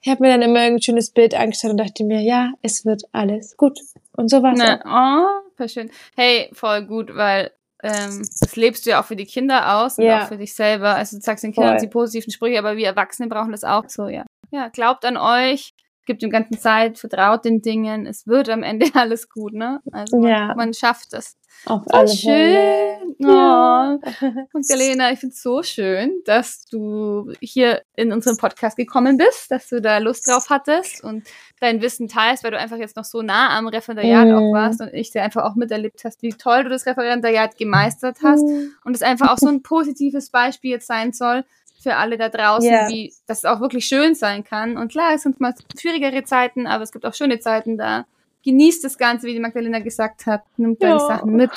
[0.00, 3.02] ich habe mir dann immer ein schönes Bild angeschaut und dachte mir, ja, es wird
[3.12, 3.80] alles gut.
[4.16, 4.60] Und so war es.
[4.84, 5.90] Oh, voll schön.
[6.16, 7.50] Hey, voll gut, weil
[7.82, 10.22] ähm, das lebst du ja auch für die Kinder aus und ja.
[10.22, 10.96] auch für dich selber.
[10.96, 11.86] Also du sagst den Kindern Voll.
[11.86, 14.24] die positiven Sprüche, aber wir Erwachsene brauchen das auch so, ja.
[14.50, 15.74] Ja, glaubt an euch,
[16.08, 19.80] gibt dem ganzen Zeit, vertraut den Dingen, es wird am Ende alles gut, ne?
[19.92, 20.48] Also ja.
[20.48, 21.36] man, man schafft es.
[21.66, 23.16] Auf oh, alle schön.
[23.18, 23.98] Ja.
[24.00, 24.28] Oh.
[24.52, 29.68] Magdalena, ich finde es so schön, dass du hier in unseren Podcast gekommen bist, dass
[29.68, 31.26] du da Lust drauf hattest und
[31.60, 34.34] dein Wissen teilst, weil du einfach jetzt noch so nah am Referendariat mm.
[34.34, 38.18] auch warst und ich dir einfach auch miterlebt hast, wie toll du das Referendariat gemeistert
[38.22, 38.68] hast mm.
[38.84, 41.44] und es einfach auch so ein positives Beispiel jetzt sein soll
[41.80, 42.88] für alle da draußen, yeah.
[42.88, 44.76] wie das auch wirklich schön sein kann.
[44.76, 48.04] Und klar, es sind mal schwierigere Zeiten, aber es gibt auch schöne Zeiten da
[48.44, 51.00] genießt das Ganze, wie die Magdalena gesagt hat, nimmt deine ja.
[51.00, 51.50] Sachen mit.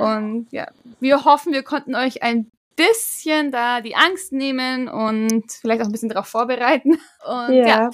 [0.00, 0.68] Und ja,
[0.98, 5.92] wir hoffen, wir konnten euch ein bisschen da die Angst nehmen und vielleicht auch ein
[5.92, 6.98] bisschen darauf vorbereiten.
[7.26, 7.90] Und ja, ja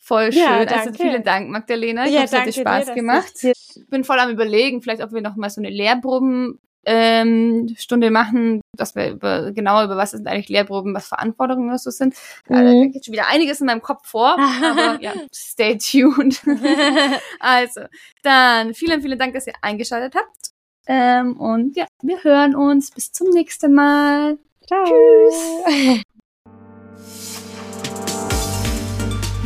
[0.00, 0.42] voll schön.
[0.42, 2.06] Ja, also vielen Dank, Magdalena.
[2.06, 3.32] Ich ja, hoffe, es hat dir Spaß dir, gemacht.
[3.42, 8.10] Ich bin voll am überlegen, vielleicht ob wir noch mal so eine Lehrproben ähm, Stunde
[8.10, 12.14] machen, dass wir über, genauer über was sind eigentlich Lehrproben, was Verantwortungen oder so sind.
[12.48, 12.54] Mhm.
[12.54, 16.42] da geht schon wieder einiges in meinem Kopf vor, aber ja, stay tuned.
[17.40, 17.82] also,
[18.22, 20.50] dann vielen, vielen Dank, dass ihr eingeschaltet habt.
[20.86, 22.90] Ähm, und ja, wir hören uns.
[22.90, 24.38] Bis zum nächsten Mal.
[24.66, 24.84] Ciao.
[24.84, 26.02] Tschüss.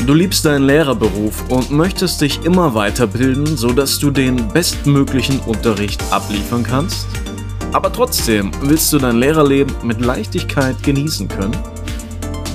[0.07, 6.62] Du liebst deinen Lehrerberuf und möchtest dich immer weiterbilden, sodass du den bestmöglichen Unterricht abliefern
[6.62, 7.07] kannst?
[7.73, 11.57] Aber trotzdem willst du dein Lehrerleben mit Leichtigkeit genießen können?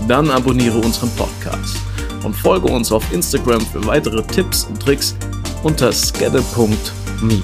[0.07, 1.77] Dann abonniere unseren Podcast
[2.23, 5.15] und folge uns auf Instagram für weitere Tipps und Tricks
[5.63, 7.41] unter skedde.me.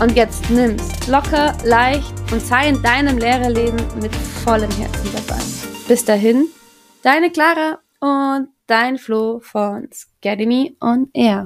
[0.00, 5.40] Und jetzt nimm's locker, leicht und sei in deinem Lehrerleben mit vollem Herzen dabei.
[5.88, 6.46] Bis dahin,
[7.02, 11.38] deine Clara und dein Flo von Scademy on Air.